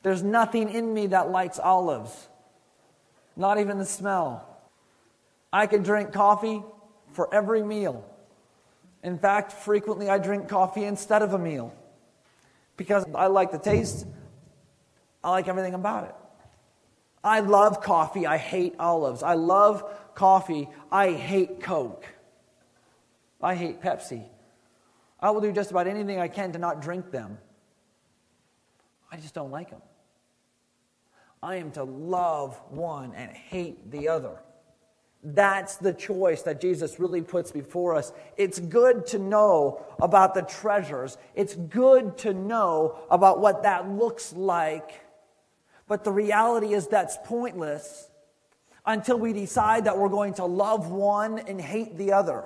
There's 0.02 0.22
nothing 0.22 0.70
in 0.70 0.94
me 0.94 1.08
that 1.08 1.30
likes 1.30 1.58
olives, 1.58 2.28
not 3.36 3.58
even 3.58 3.78
the 3.78 3.84
smell. 3.84 4.55
I 5.56 5.66
can 5.66 5.82
drink 5.82 6.12
coffee 6.12 6.62
for 7.14 7.32
every 7.34 7.62
meal. 7.62 8.04
In 9.02 9.16
fact, 9.18 9.52
frequently 9.52 10.10
I 10.10 10.18
drink 10.18 10.48
coffee 10.50 10.84
instead 10.84 11.22
of 11.22 11.32
a 11.32 11.38
meal 11.38 11.74
because 12.76 13.06
I 13.14 13.28
like 13.28 13.52
the 13.52 13.58
taste, 13.58 14.06
I 15.24 15.30
like 15.30 15.48
everything 15.48 15.72
about 15.72 16.04
it. 16.04 16.14
I 17.24 17.40
love 17.40 17.80
coffee, 17.80 18.26
I 18.26 18.36
hate 18.36 18.74
olives. 18.78 19.22
I 19.22 19.32
love 19.32 19.82
coffee, 20.14 20.68
I 20.92 21.12
hate 21.12 21.62
Coke. 21.62 22.04
I 23.40 23.54
hate 23.54 23.80
Pepsi. 23.80 24.26
I 25.18 25.30
will 25.30 25.40
do 25.40 25.52
just 25.52 25.70
about 25.70 25.86
anything 25.86 26.20
I 26.20 26.28
can 26.28 26.52
to 26.52 26.58
not 26.58 26.82
drink 26.82 27.10
them. 27.10 27.38
I 29.10 29.16
just 29.16 29.32
don't 29.32 29.50
like 29.50 29.70
them. 29.70 29.80
I 31.42 31.56
am 31.56 31.70
to 31.72 31.84
love 31.84 32.60
one 32.68 33.14
and 33.14 33.30
hate 33.30 33.90
the 33.90 34.08
other. 34.08 34.38
That's 35.22 35.76
the 35.76 35.92
choice 35.92 36.42
that 36.42 36.60
Jesus 36.60 37.00
really 37.00 37.22
puts 37.22 37.50
before 37.50 37.96
us. 37.96 38.12
It's 38.36 38.58
good 38.60 39.06
to 39.08 39.18
know 39.18 39.84
about 40.00 40.34
the 40.34 40.42
treasures. 40.42 41.18
It's 41.34 41.54
good 41.54 42.18
to 42.18 42.32
know 42.32 42.98
about 43.10 43.40
what 43.40 43.64
that 43.64 43.88
looks 43.88 44.32
like. 44.32 45.00
But 45.88 46.04
the 46.04 46.12
reality 46.12 46.74
is 46.74 46.88
that's 46.88 47.18
pointless 47.24 48.08
until 48.84 49.18
we 49.18 49.32
decide 49.32 49.84
that 49.84 49.98
we're 49.98 50.08
going 50.08 50.34
to 50.34 50.44
love 50.44 50.90
one 50.90 51.40
and 51.40 51.60
hate 51.60 51.96
the 51.96 52.12
other. 52.12 52.44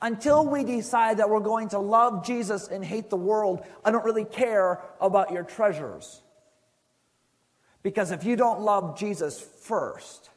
Until 0.00 0.46
we 0.46 0.64
decide 0.64 1.18
that 1.18 1.30
we're 1.30 1.40
going 1.40 1.68
to 1.70 1.78
love 1.78 2.26
Jesus 2.26 2.68
and 2.68 2.84
hate 2.84 3.10
the 3.10 3.16
world, 3.16 3.64
I 3.84 3.90
don't 3.90 4.04
really 4.04 4.24
care 4.24 4.80
about 5.00 5.32
your 5.32 5.44
treasures. 5.44 6.22
Because 7.82 8.10
if 8.10 8.24
you 8.24 8.36
don't 8.36 8.60
love 8.60 8.98
Jesus 8.98 9.40
first, 9.40 10.30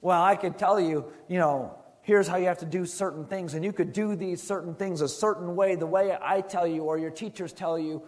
well, 0.00 0.22
I 0.22 0.36
could 0.36 0.58
tell 0.58 0.80
you, 0.80 1.06
you 1.28 1.38
know, 1.38 1.76
here's 2.02 2.28
how 2.28 2.36
you 2.36 2.46
have 2.46 2.58
to 2.58 2.66
do 2.66 2.86
certain 2.86 3.26
things, 3.26 3.54
and 3.54 3.64
you 3.64 3.72
could 3.72 3.92
do 3.92 4.14
these 4.14 4.42
certain 4.42 4.74
things 4.74 5.00
a 5.00 5.08
certain 5.08 5.56
way, 5.56 5.74
the 5.74 5.86
way 5.86 6.16
I 6.20 6.40
tell 6.40 6.66
you 6.66 6.82
or 6.82 6.98
your 6.98 7.10
teachers 7.10 7.52
tell 7.52 7.78
you, 7.78 8.02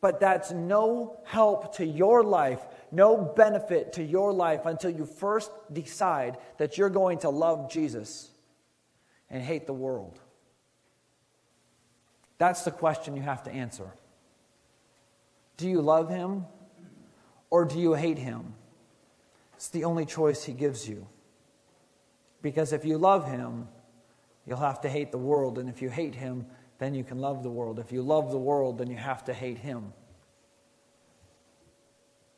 but 0.00 0.20
that's 0.20 0.50
no 0.50 1.20
help 1.24 1.76
to 1.76 1.86
your 1.86 2.22
life, 2.22 2.60
no 2.90 3.16
benefit 3.16 3.94
to 3.94 4.02
your 4.02 4.32
life 4.32 4.66
until 4.66 4.90
you 4.90 5.06
first 5.06 5.50
decide 5.72 6.38
that 6.58 6.76
you're 6.76 6.90
going 6.90 7.18
to 7.20 7.30
love 7.30 7.70
Jesus 7.70 8.30
and 9.30 9.42
hate 9.42 9.66
the 9.66 9.72
world. 9.72 10.18
That's 12.38 12.62
the 12.62 12.70
question 12.70 13.16
you 13.16 13.22
have 13.22 13.44
to 13.44 13.50
answer. 13.50 13.90
Do 15.56 15.68
you 15.68 15.80
love 15.80 16.10
him 16.10 16.44
or 17.48 17.64
do 17.64 17.78
you 17.78 17.94
hate 17.94 18.18
him? 18.18 18.54
It's 19.54 19.68
the 19.68 19.84
only 19.84 20.04
choice 20.04 20.44
he 20.44 20.52
gives 20.52 20.88
you. 20.88 21.06
Because 22.42 22.72
if 22.72 22.84
you 22.84 22.98
love 22.98 23.28
him, 23.28 23.68
you'll 24.46 24.58
have 24.58 24.80
to 24.82 24.88
hate 24.88 25.10
the 25.10 25.18
world. 25.18 25.58
And 25.58 25.68
if 25.68 25.82
you 25.82 25.90
hate 25.90 26.14
him, 26.14 26.46
then 26.78 26.94
you 26.94 27.04
can 27.04 27.18
love 27.18 27.42
the 27.42 27.50
world. 27.50 27.78
If 27.78 27.92
you 27.92 28.02
love 28.02 28.30
the 28.30 28.38
world, 28.38 28.78
then 28.78 28.90
you 28.90 28.96
have 28.96 29.24
to 29.24 29.34
hate 29.34 29.58
him. 29.58 29.92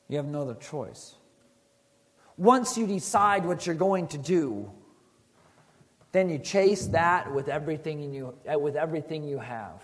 You 0.09 0.17
have 0.17 0.27
no 0.27 0.43
other 0.43 0.55
choice. 0.55 1.15
Once 2.37 2.79
you 2.79 2.87
decide 2.87 3.45
what 3.45 3.67
you're 3.67 3.75
going 3.75 4.07
to 4.09 4.19
do, 4.19 4.71
then 6.13 6.31
you 6.31 6.39
chase 6.39 6.87
that 6.87 7.33
with 7.35 7.49
everything 7.49 8.15
you, 8.15 8.35
uh, 8.51 8.59
with 8.59 8.77
everything 8.77 9.25
you 9.25 9.39
have. 9.39 9.83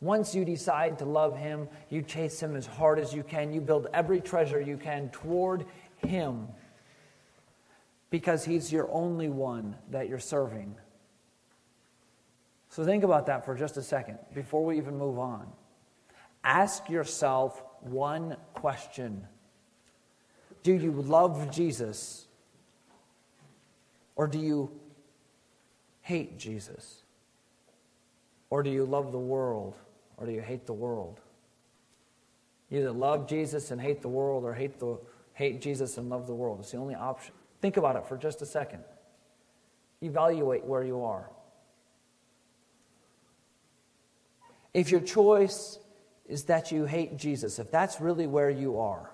Once 0.00 0.34
you 0.34 0.44
decide 0.44 0.98
to 0.98 1.04
love 1.04 1.38
him, 1.38 1.66
you 1.88 2.02
chase 2.02 2.42
him 2.42 2.56
as 2.56 2.66
hard 2.66 2.98
as 2.98 3.14
you 3.14 3.22
can. 3.22 3.52
You 3.52 3.60
build 3.60 3.86
every 3.94 4.20
treasure 4.20 4.60
you 4.60 4.76
can 4.76 5.08
toward 5.10 5.64
him 5.96 6.48
because 8.14 8.44
He's 8.44 8.70
your 8.70 8.88
only 8.92 9.28
one 9.28 9.74
that 9.90 10.08
you're 10.08 10.20
serving. 10.20 10.76
So 12.68 12.84
think 12.84 13.02
about 13.02 13.26
that 13.26 13.44
for 13.44 13.56
just 13.56 13.76
a 13.76 13.82
second 13.82 14.20
before 14.32 14.64
we 14.64 14.76
even 14.76 14.96
move 14.96 15.18
on. 15.18 15.48
Ask 16.44 16.88
yourself 16.88 17.60
one 17.80 18.36
question 18.52 19.26
Do 20.62 20.74
you 20.74 20.92
love 20.92 21.50
Jesus 21.50 22.28
or 24.14 24.28
do 24.28 24.38
you 24.38 24.70
hate 26.02 26.38
Jesus? 26.38 27.02
Or 28.48 28.62
do 28.62 28.70
you 28.70 28.84
love 28.84 29.10
the 29.10 29.18
world 29.18 29.74
or 30.18 30.26
do 30.26 30.30
you 30.30 30.40
hate 30.40 30.66
the 30.66 30.72
world? 30.72 31.18
Either 32.70 32.92
love 32.92 33.28
Jesus 33.28 33.72
and 33.72 33.80
hate 33.80 34.02
the 34.02 34.08
world 34.08 34.44
or 34.44 34.54
hate, 34.54 34.78
the, 34.78 35.00
hate 35.32 35.60
Jesus 35.60 35.98
and 35.98 36.08
love 36.08 36.28
the 36.28 36.34
world. 36.34 36.60
It's 36.60 36.70
the 36.70 36.76
only 36.76 36.94
option. 36.94 37.33
Think 37.64 37.78
about 37.78 37.96
it 37.96 38.06
for 38.06 38.18
just 38.18 38.42
a 38.42 38.44
second. 38.44 38.84
Evaluate 40.02 40.66
where 40.66 40.84
you 40.84 41.04
are. 41.04 41.30
If 44.74 44.90
your 44.90 45.00
choice 45.00 45.78
is 46.26 46.44
that 46.44 46.72
you 46.72 46.84
hate 46.84 47.16
Jesus, 47.16 47.58
if 47.58 47.70
that's 47.70 48.02
really 48.02 48.26
where 48.26 48.50
you 48.50 48.80
are, 48.80 49.10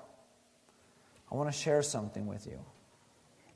I 1.30 1.36
want 1.36 1.48
to 1.48 1.56
share 1.56 1.80
something 1.80 2.26
with 2.26 2.44
you. 2.44 2.58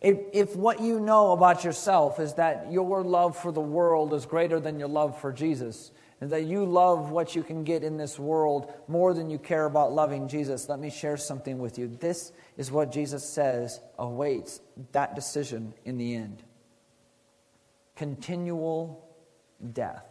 If, 0.04 0.18
if 0.34 0.54
what 0.54 0.80
you 0.80 1.00
know 1.00 1.32
about 1.32 1.64
yourself 1.64 2.20
is 2.20 2.34
that 2.34 2.70
your 2.70 3.02
love 3.02 3.38
for 3.38 3.50
the 3.50 3.62
world 3.62 4.12
is 4.12 4.26
greater 4.26 4.60
than 4.60 4.78
your 4.78 4.88
love 4.88 5.18
for 5.18 5.32
Jesus, 5.32 5.92
and 6.20 6.28
that 6.30 6.44
you 6.44 6.66
love 6.66 7.10
what 7.10 7.34
you 7.34 7.42
can 7.42 7.64
get 7.64 7.82
in 7.82 7.96
this 7.96 8.18
world 8.18 8.70
more 8.86 9.14
than 9.14 9.30
you 9.30 9.38
care 9.38 9.64
about 9.64 9.94
loving 9.94 10.28
Jesus, 10.28 10.68
let 10.68 10.78
me 10.78 10.90
share 10.90 11.16
something 11.16 11.58
with 11.58 11.78
you. 11.78 11.88
This 11.88 12.32
is 12.58 12.70
what 12.70 12.92
Jesus 12.92 13.26
says 13.26 13.80
awaits 13.98 14.60
that 14.92 15.14
decision 15.14 15.72
in 15.86 15.96
the 15.96 16.14
end 16.14 16.42
continual 17.96 19.08
death. 19.72 20.04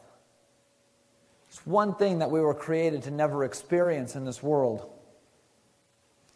It's 1.50 1.68
one 1.68 1.94
thing 1.94 2.18
that 2.20 2.32
we 2.32 2.42
were 2.42 2.56
created 2.56 3.04
to 3.04 3.12
never 3.12 3.44
experience 3.44 4.16
in 4.16 4.26
this 4.26 4.42
world. 4.42 4.90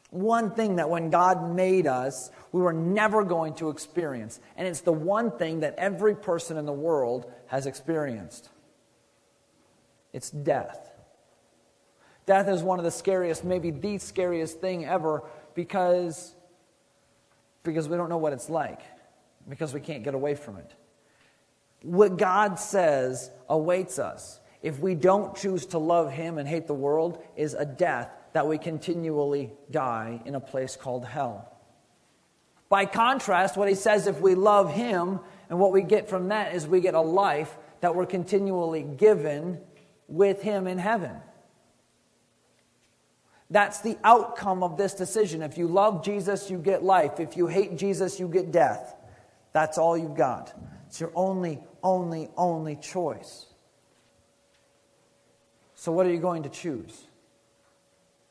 One 0.10 0.52
thing 0.52 0.78
that 0.78 0.90
when 0.90 1.10
God 1.10 1.54
made 1.54 1.86
us, 1.86 2.32
we 2.52 2.62
were 2.62 2.74
never 2.74 3.24
going 3.24 3.56
to 3.56 3.70
experience. 3.70 4.40
And 4.56 4.68
it's 4.68 4.82
the 4.82 4.94
one 4.94 5.32
thing 5.32 5.60
that 5.62 5.76
every 5.78 6.16
person 6.16 6.58
in 6.58 6.66
the 6.66 6.74
world 6.74 7.32
has 7.48 7.66
experienced 7.66 8.50
it's 10.14 10.32
death. 10.32 10.92
Death 12.26 12.48
is 12.48 12.64
one 12.64 12.80
of 12.80 12.86
the 12.86 12.92
scariest, 12.92 13.44
maybe 13.44 13.70
the 13.70 14.00
scariest 14.00 14.60
thing 14.60 14.84
ever 14.86 15.24
because, 15.54 16.34
because 17.64 17.88
we 17.88 17.98
don't 17.98 18.10
know 18.10 18.18
what 18.18 18.34
it's 18.34 18.50
like, 18.50 18.82
because 19.48 19.74
we 19.74 19.80
can't 19.80 20.04
get 20.04 20.16
away 20.16 20.34
from 20.34 20.58
it. 20.58 20.74
What 21.84 22.18
God 22.18 22.58
says 22.60 23.30
awaits 23.48 24.00
us 24.00 24.40
if 24.62 24.80
we 24.80 24.96
don't 24.96 25.36
choose 25.36 25.68
to 25.68 25.78
love 25.78 26.12
Him 26.12 26.38
and 26.38 26.48
hate 26.48 26.68
the 26.68 26.74
world 26.74 27.24
is 27.36 27.54
a 27.54 27.66
death 27.66 28.10
that 28.38 28.46
we 28.46 28.60
continually 28.60 29.50
die 29.72 30.22
in 30.24 30.36
a 30.36 30.40
place 30.40 30.76
called 30.76 31.04
hell. 31.04 31.52
By 32.70 32.86
contrast, 32.86 33.58
what 33.58 33.68
He 33.68 33.74
says 33.74 34.06
if 34.06 34.22
we 34.22 34.36
love 34.36 34.72
Him, 34.72 35.22
and 35.50 35.58
what 35.58 35.72
we 35.72 35.82
get 35.82 36.08
from 36.08 36.28
that 36.28 36.54
is 36.54 36.68
we 36.68 36.80
get 36.80 36.94
a 36.94 37.02
life 37.02 37.58
that 37.82 37.96
we're 37.96 38.06
continually 38.06 38.84
given 38.84 39.60
with 40.08 40.44
Him 40.44 40.68
in 40.68 40.78
heaven. 40.78 41.16
That's 43.50 43.82
the 43.82 43.98
outcome 44.04 44.62
of 44.62 44.78
this 44.78 44.94
decision. 44.94 45.42
If 45.42 45.58
you 45.58 45.68
love 45.68 46.06
Jesus, 46.06 46.52
you 46.52 46.60
get 46.60 46.84
life. 46.84 47.20
If 47.20 47.38
you 47.38 47.48
hate 47.48 47.76
Jesus, 47.76 48.20
you 48.20 48.28
get 48.28 48.52
death. 48.52 48.94
That's 49.52 49.80
all 49.80 49.98
you've 49.98 50.16
got. 50.16 50.54
It's 50.86 51.02
your 51.02 51.12
only, 51.16 51.60
only, 51.82 52.30
only 52.38 52.76
choice. 52.76 53.48
So, 55.74 55.92
what 55.92 56.06
are 56.06 56.12
you 56.12 56.20
going 56.20 56.44
to 56.44 56.50
choose? 56.50 57.07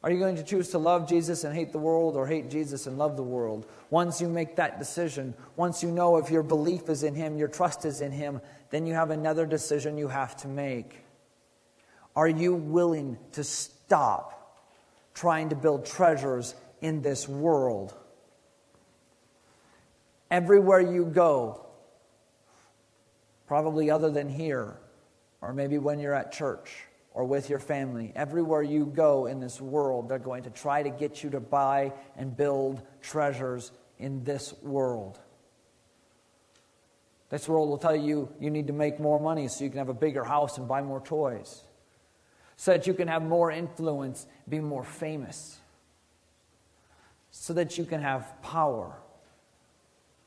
Are 0.02 0.10
you 0.10 0.18
going 0.18 0.36
to 0.36 0.42
choose 0.42 0.68
to 0.70 0.78
love 0.78 1.08
Jesus 1.08 1.42
and 1.44 1.54
hate 1.54 1.72
the 1.72 1.78
world 1.78 2.16
or 2.16 2.26
hate 2.26 2.50
Jesus 2.50 2.86
and 2.86 2.96
love 2.96 3.16
the 3.16 3.22
world? 3.22 3.66
Once 3.90 4.20
you 4.20 4.28
make 4.28 4.56
that 4.56 4.78
decision, 4.78 5.34
once 5.56 5.82
you 5.82 5.90
know 5.90 6.16
if 6.16 6.30
your 6.30 6.42
belief 6.42 6.88
is 6.88 7.02
in 7.02 7.14
Him, 7.14 7.36
your 7.36 7.48
trust 7.48 7.84
is 7.84 8.00
in 8.00 8.12
Him, 8.12 8.40
then 8.70 8.86
you 8.86 8.94
have 8.94 9.10
another 9.10 9.46
decision 9.46 9.98
you 9.98 10.08
have 10.08 10.36
to 10.38 10.48
make. 10.48 11.04
Are 12.14 12.28
you 12.28 12.54
willing 12.54 13.18
to 13.32 13.42
stop 13.42 14.36
trying 15.16 15.48
to 15.48 15.56
build 15.56 15.86
treasures 15.86 16.54
in 16.80 17.00
this 17.02 17.26
world. 17.26 17.94
Everywhere 20.30 20.80
you 20.80 21.06
go, 21.06 21.66
probably 23.46 23.90
other 23.90 24.10
than 24.10 24.28
here, 24.28 24.76
or 25.40 25.52
maybe 25.52 25.78
when 25.78 25.98
you're 25.98 26.14
at 26.14 26.32
church, 26.32 26.84
or 27.16 27.24
with 27.24 27.48
your 27.48 27.58
family. 27.58 28.12
Everywhere 28.14 28.62
you 28.62 28.84
go 28.84 29.24
in 29.24 29.40
this 29.40 29.58
world, 29.58 30.06
they're 30.06 30.18
going 30.18 30.42
to 30.42 30.50
try 30.50 30.82
to 30.82 30.90
get 30.90 31.24
you 31.24 31.30
to 31.30 31.40
buy 31.40 31.94
and 32.14 32.36
build 32.36 32.82
treasures 33.00 33.72
in 33.98 34.22
this 34.22 34.52
world. 34.62 35.18
This 37.30 37.48
world 37.48 37.70
will 37.70 37.78
tell 37.78 37.96
you 37.96 38.28
you 38.38 38.50
need 38.50 38.66
to 38.66 38.74
make 38.74 39.00
more 39.00 39.18
money 39.18 39.48
so 39.48 39.64
you 39.64 39.70
can 39.70 39.78
have 39.78 39.88
a 39.88 39.94
bigger 39.94 40.24
house 40.24 40.58
and 40.58 40.68
buy 40.68 40.82
more 40.82 41.00
toys, 41.00 41.62
so 42.54 42.72
that 42.72 42.86
you 42.86 42.92
can 42.92 43.08
have 43.08 43.22
more 43.22 43.50
influence, 43.50 44.26
be 44.46 44.60
more 44.60 44.84
famous, 44.84 45.58
so 47.30 47.54
that 47.54 47.78
you 47.78 47.86
can 47.86 48.02
have 48.02 48.30
power, 48.42 48.94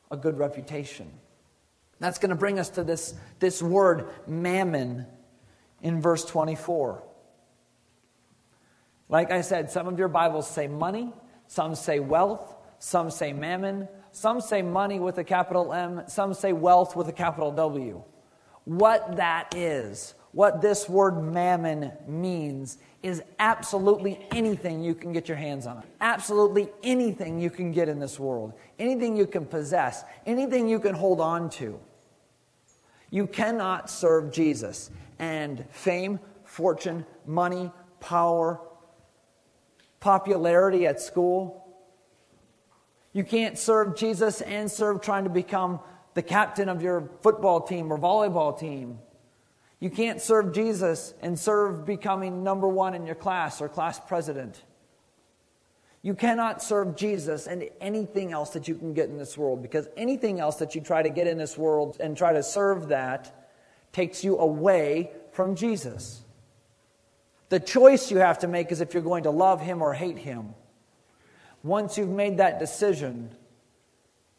a 0.10 0.18
good 0.18 0.40
reputation. 0.40 1.08
That's 2.00 2.18
going 2.18 2.32
to 2.32 2.36
bring 2.36 2.58
us 2.58 2.70
to 2.70 2.84
this, 2.84 3.14
this 3.40 3.62
word, 3.62 4.10
mammon 4.26 5.06
in 5.82 6.02
verse 6.02 6.26
24. 6.26 7.04
Like 9.08 9.32
I 9.32 9.42
said, 9.42 9.72
some 9.72 9.88
of 9.88 9.98
your 9.98 10.08
Bibles 10.08 10.50
say 10.50 10.68
money, 10.68 11.12
some 11.48 11.76
say 11.76 12.00
wealth, 12.00 12.56
some 12.78 13.10
say 13.10 13.34
mammon, 13.34 13.88
some 14.12 14.40
say 14.42 14.62
money 14.62 15.00
with 15.00 15.18
a 15.18 15.24
capital 15.24 15.74
M, 15.74 16.04
some 16.08 16.34
say 16.34 16.54
wealth 16.54 16.96
with 16.96 17.08
a 17.08 17.14
capital 17.14 17.52
W. 17.52 18.04
What 18.66 19.16
that 19.18 19.56
is, 19.56 20.14
what 20.32 20.62
this 20.62 20.88
word 20.88 21.24
mammon 21.24 21.92
means, 22.08 22.78
is 23.02 23.24
absolutely 23.40 24.20
anything 24.32 24.84
you 24.84 24.94
can 24.94 25.12
get 25.12 25.28
your 25.28 25.38
hands 25.38 25.66
on. 25.66 25.84
Absolutely 26.02 26.70
anything 26.84 27.40
you 27.40 27.50
can 27.50 27.72
get 27.72 27.90
in 27.90 28.00
this 28.00 28.20
world, 28.20 28.54
anything 28.78 29.16
you 29.16 29.26
can 29.26 29.46
possess, 29.46 30.04
anything 30.26 30.68
you 30.68 30.80
can 30.80 30.94
hold 30.94 31.20
on 31.20 31.50
to. 31.50 31.80
You 33.10 33.26
cannot 33.26 33.90
serve 33.90 34.32
Jesus 34.32 34.92
and 35.20 35.66
fame, 35.70 36.20
fortune, 36.44 37.06
money, 37.26 37.72
power, 38.00 38.60
popularity 40.00 40.88
at 40.88 41.00
school. 41.02 41.66
You 43.14 43.24
can't 43.24 43.58
serve 43.58 43.96
Jesus 43.96 44.42
and 44.42 44.72
serve 44.72 45.02
trying 45.02 45.26
to 45.26 45.30
become 45.30 45.80
the 46.14 46.22
captain 46.22 46.70
of 46.70 46.82
your 46.82 47.10
football 47.22 47.62
team 47.62 47.92
or 47.92 48.00
volleyball 48.00 48.58
team. 48.58 49.00
You 49.80 49.90
can't 49.90 50.22
serve 50.22 50.54
Jesus 50.54 51.14
and 51.22 51.38
serve 51.38 51.86
becoming 51.86 52.44
number 52.44 52.68
one 52.68 52.94
in 52.94 53.06
your 53.06 53.16
class 53.16 53.62
or 53.62 53.70
class 53.70 54.00
president. 54.00 54.62
You 56.02 56.14
cannot 56.14 56.62
serve 56.64 56.96
Jesus 56.96 57.48
and 57.48 57.70
anything 57.82 58.32
else 58.32 58.52
that 58.52 58.68
you 58.68 58.76
can 58.76 58.94
get 58.94 59.10
in 59.10 59.18
this 59.18 59.38
world 59.38 59.62
because 59.62 59.88
anything 59.98 60.40
else 60.40 60.58
that 60.58 60.76
you 60.76 60.82
try 60.82 61.02
to 61.02 61.10
get 61.10 61.28
in 61.28 61.38
this 61.38 61.58
world 61.58 61.98
and 62.00 62.16
try 62.16 62.34
to 62.34 62.44
serve 62.44 62.90
that 62.90 63.39
takes 63.92 64.24
you 64.24 64.38
away 64.38 65.12
from 65.32 65.56
Jesus. 65.56 66.22
The 67.50 67.60
choice 67.60 68.12
you 68.12 68.18
have 68.18 68.40
to 68.40 68.48
make 68.48 68.72
is 68.72 68.82
if 68.82 68.94
you're 68.94 69.04
going 69.04 69.24
to 69.24 69.32
love 69.32 69.62
him 69.62 69.82
or 69.82 69.94
hate 69.94 70.18
him. 70.18 70.54
Once 71.64 71.98
you've 71.98 72.10
made 72.10 72.38
that 72.38 72.60
decision, 72.60 73.32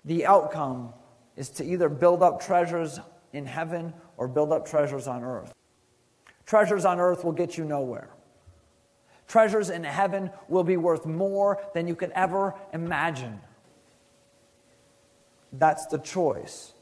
the 0.05 0.27
outcome 0.27 0.93
is 1.37 1.49
to 1.51 1.65
either 1.65 1.89
build 1.89 2.23
up 2.23 2.41
treasures 2.45 3.01
in 3.33 3.47
heaven 3.47 3.93
or 4.17 4.29
build 4.29 4.53
up 4.53 4.67
treasures 4.67 5.07
on 5.07 5.25
earth. 5.25 5.53
Treasures 6.47 6.85
on 6.85 6.99
earth 6.99 7.25
will 7.25 7.33
get 7.33 7.59
you 7.59 7.65
nowhere. 7.65 8.11
Treasures 9.29 9.71
in 9.71 9.85
heaven 9.85 10.31
will 10.49 10.65
be 10.65 10.77
worth 10.77 11.07
more 11.07 11.63
than 11.75 11.87
you 11.87 11.95
could 11.95 12.11
ever 12.17 12.55
imagine. 12.73 13.41
That's 15.53 15.87
the 15.87 15.99
choice 15.99 16.73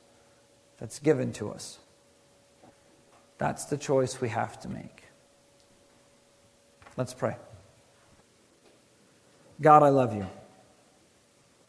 that's 0.79 0.99
given 0.99 1.33
to 1.35 1.51
us. 1.51 1.79
That's 3.39 3.67
the 3.67 3.79
choice 3.79 4.21
we 4.21 4.29
have 4.29 4.61
to 4.61 4.69
make. 4.69 5.05
Let's 6.97 7.15
pray. 7.15 7.37
God, 9.61 9.83
I 9.83 9.89
love 9.89 10.15
you. 10.15 10.27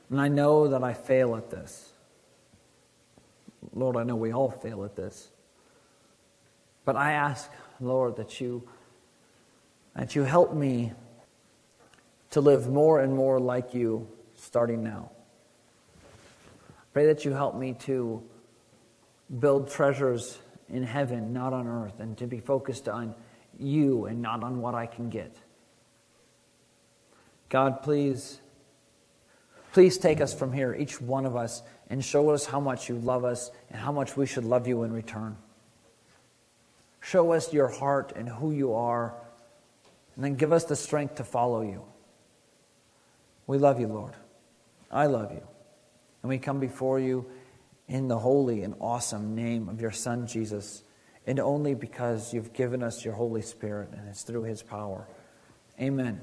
And 0.10 0.20
I 0.20 0.28
know 0.28 0.70
that 0.70 0.84
I 0.84 0.94
fail 0.94 1.36
at 1.36 1.52
this. 1.52 1.94
Lord, 3.74 3.96
I 3.96 4.04
know 4.04 4.16
we 4.16 4.34
all 4.34 4.50
fail 4.50 4.84
at 4.84 4.96
this. 4.96 5.30
But 6.86 6.96
I 6.96 7.14
ask, 7.14 7.50
Lord, 7.80 8.16
that 8.16 8.42
you 8.42 8.68
that 9.96 10.16
you 10.16 10.24
help 10.24 10.54
me 10.54 10.94
to 12.32 12.42
live 12.42 12.70
more 12.70 13.02
and 13.02 13.14
more 13.14 13.40
like 13.40 13.74
you 13.74 14.08
starting 14.36 14.84
now. 14.84 15.12
Pray 16.94 17.08
that 17.08 17.26
you 17.26 17.34
help 17.34 17.56
me 17.56 17.74
to 17.82 18.24
build 19.40 19.70
treasures 19.70 20.38
in 20.70 20.84
heaven, 20.84 21.34
not 21.34 21.54
on 21.54 21.68
earth, 21.68 22.00
and 22.00 22.18
to 22.18 22.28
be 22.28 22.40
focused 22.40 22.88
on 22.88 23.16
you 23.58 24.06
and 24.06 24.22
not 24.22 24.44
on 24.44 24.62
what 24.62 24.76
I 24.76 24.86
can 24.86 25.10
get. 25.10 25.36
God, 27.50 27.82
please, 27.82 28.40
please 29.74 29.98
take 29.98 30.22
us 30.22 30.34
from 30.34 30.54
here, 30.54 30.74
each 30.74 31.02
one 31.02 31.26
of 31.26 31.36
us, 31.36 31.64
and 31.90 32.04
show 32.06 32.30
us 32.30 32.46
how 32.46 32.60
much 32.60 32.90
you 32.90 32.96
love 32.96 33.26
us 33.26 33.52
and 33.70 33.80
how 33.80 33.92
much 33.92 34.16
we 34.16 34.26
should 34.26 34.46
love 34.46 34.68
you 34.68 34.84
in 34.84 34.94
return. 34.94 35.36
Show 37.02 37.32
us 37.32 37.52
your 37.52 37.68
heart 37.68 38.14
and 38.16 38.30
who 38.30 38.52
you 38.52 38.74
are 38.74 39.16
and 40.16 40.26
then 40.26 40.36
give 40.36 40.52
us 40.52 40.66
the 40.66 40.76
strength 40.76 41.16
to 41.16 41.24
follow 41.24 41.62
you. 41.62 41.82
We 43.48 43.58
love 43.58 43.80
you, 43.80 43.88
Lord. 43.88 44.14
I 44.92 45.06
love 45.06 45.32
you. 45.32 45.42
And 46.22 46.30
we 46.30 46.38
come 46.38 46.60
before 46.60 47.00
you 47.00 47.26
in 47.90 48.08
the 48.08 48.20
holy 48.20 48.64
and 48.64 48.76
awesome 48.80 49.36
name 49.36 49.68
of 49.68 49.82
your 49.82 49.92
Son, 49.92 50.28
Jesus, 50.28 50.84
and 51.26 51.40
only 51.40 51.74
because 51.74 52.34
you've 52.34 52.54
given 52.54 52.82
us 52.84 53.04
your 53.04 53.16
Holy 53.16 53.42
Spirit, 53.42 53.90
and 53.92 54.08
it's 54.08 54.22
through 54.22 54.44
his 54.44 54.64
power. 54.64 55.08
Amen. 55.82 56.22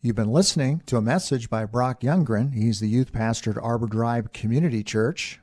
You've 0.00 0.16
been 0.16 0.32
listening 0.32 0.82
to 0.86 0.96
a 0.96 1.02
message 1.02 1.50
by 1.50 1.64
Brock 1.64 2.00
Youngren. 2.00 2.54
He's 2.54 2.78
the 2.78 2.88
youth 2.88 3.12
pastor 3.12 3.50
at 3.50 3.58
Arbor 3.58 3.86
Drive 3.86 4.32
Community 4.32 4.84
Church. 4.84 5.40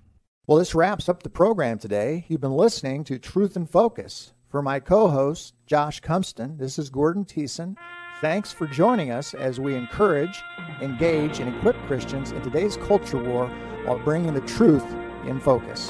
Well, 0.47 0.57
this 0.57 0.75
wraps 0.75 1.09
up 1.09 1.23
the 1.23 1.29
program 1.29 1.77
today. 1.77 2.25
You've 2.27 2.41
been 2.41 2.51
listening 2.51 3.03
to 3.05 3.19
Truth 3.19 3.55
in 3.55 3.65
Focus. 3.65 4.33
For 4.49 4.61
my 4.61 4.79
co 4.79 5.07
host, 5.07 5.53
Josh 5.65 6.01
Cumpston, 6.01 6.59
this 6.59 6.77
is 6.77 6.89
Gordon 6.89 7.25
Thiessen. 7.25 7.75
Thanks 8.21 8.51
for 8.51 8.67
joining 8.67 9.09
us 9.09 9.33
as 9.33 9.59
we 9.59 9.73
encourage, 9.73 10.43
engage, 10.79 11.39
and 11.39 11.55
equip 11.55 11.75
Christians 11.87 12.31
in 12.31 12.41
today's 12.43 12.77
culture 12.77 13.17
war 13.17 13.47
while 13.83 13.97
bringing 13.97 14.35
the 14.35 14.41
truth 14.41 14.85
in 15.25 15.39
focus. 15.39 15.89